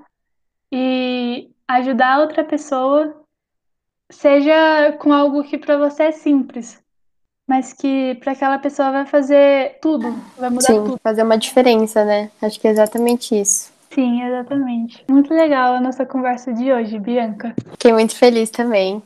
e 0.72 1.50
ajudar 1.68 2.20
outra 2.20 2.44
pessoa, 2.44 3.20
seja 4.12 4.94
com 5.00 5.12
algo 5.12 5.44
que 5.44 5.58
para 5.58 5.78
você 5.78 6.04
é 6.04 6.12
simples, 6.12 6.85
mas 7.48 7.74
que 7.74 8.16
para 8.16 8.34
aquela 8.34 8.58
pessoa 8.58 8.92
vai 8.92 9.06
fazer 9.06 9.78
tudo, 9.82 10.16
vai 10.38 10.50
mudar 10.50 10.68
Sim, 10.68 10.84
tudo. 10.84 11.00
fazer 11.02 11.24
uma 11.24 11.38
diferença, 11.38 12.04
né? 12.04 12.30
Acho 12.42 12.60
que 12.60 12.68
é 12.68 12.72
exatamente 12.72 13.40
isso. 13.40 13.72
Sim, 13.92 14.24
exatamente. 14.24 15.06
Muito 15.10 15.34
legal 15.34 15.76
a 15.76 15.82
nossa 15.82 16.06
conversa 16.06 16.52
de 16.52 16.72
hoje, 16.72 17.00
Bianca. 17.00 17.54
Fiquei 17.72 17.94
muito 17.94 18.16
feliz 18.16 18.50
também. 18.50 19.02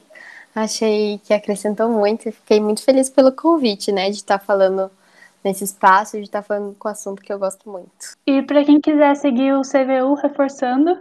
Achei 0.55 1.19
que 1.23 1.33
acrescentou 1.33 1.89
muito 1.89 2.27
e 2.27 2.31
fiquei 2.31 2.59
muito 2.59 2.83
feliz 2.83 3.09
pelo 3.09 3.31
convite, 3.31 3.91
né, 3.91 4.09
de 4.09 4.15
estar 4.15 4.39
falando 4.39 4.89
nesse 5.43 5.63
espaço 5.63 6.17
de 6.17 6.23
estar 6.23 6.41
falando 6.41 6.75
com 6.77 6.87
o 6.87 6.91
assunto 6.91 7.21
que 7.21 7.31
eu 7.31 7.39
gosto 7.39 7.69
muito. 7.69 7.89
E 8.25 8.41
para 8.41 8.63
quem 8.63 8.79
quiser 8.79 9.15
seguir 9.15 9.53
o 9.53 9.61
CVU 9.61 10.13
reforçando, 10.15 10.97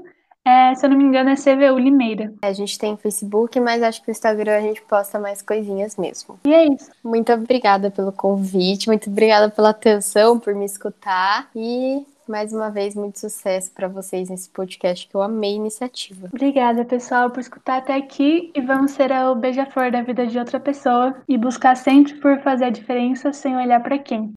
é, 0.48 0.74
se 0.74 0.86
eu 0.86 0.90
não 0.90 0.96
me 0.96 1.04
engano, 1.04 1.30
é 1.30 1.34
CVU 1.34 1.78
Limeira. 1.78 2.32
A 2.42 2.52
gente 2.52 2.78
tem 2.78 2.96
Facebook, 2.96 3.60
mas 3.60 3.82
acho 3.82 4.00
que 4.00 4.08
no 4.08 4.12
Instagram 4.12 4.56
a 4.56 4.60
gente 4.60 4.82
posta 4.82 5.18
mais 5.18 5.42
coisinhas 5.42 5.96
mesmo. 5.96 6.38
E 6.44 6.52
é 6.52 6.66
isso. 6.66 6.90
Muito 7.04 7.32
obrigada 7.32 7.90
pelo 7.90 8.12
convite, 8.12 8.88
muito 8.88 9.10
obrigada 9.10 9.50
pela 9.50 9.70
atenção, 9.70 10.38
por 10.38 10.54
me 10.54 10.64
escutar 10.64 11.48
e 11.54 12.04
mais 12.28 12.52
uma 12.52 12.70
vez, 12.70 12.94
muito 12.94 13.18
sucesso 13.18 13.70
para 13.72 13.88
vocês 13.88 14.28
nesse 14.28 14.50
podcast 14.50 15.08
que 15.08 15.14
eu 15.14 15.22
amei 15.22 15.52
a 15.52 15.56
iniciativa. 15.56 16.28
Obrigada, 16.30 16.84
pessoal, 16.84 17.30
por 17.30 17.40
escutar 17.40 17.78
até 17.78 17.94
aqui 17.94 18.52
e 18.54 18.60
vamos 18.60 18.90
ser 18.90 19.10
o 19.12 19.34
beija-flor 19.34 19.90
da 19.90 20.02
vida 20.02 20.26
de 20.26 20.38
outra 20.38 20.60
pessoa 20.60 21.16
e 21.26 21.38
buscar 21.38 21.74
sempre 21.74 22.14
por 22.14 22.38
fazer 22.40 22.66
a 22.66 22.70
diferença 22.70 23.32
sem 23.32 23.56
olhar 23.56 23.82
para 23.82 23.98
quem. 23.98 24.34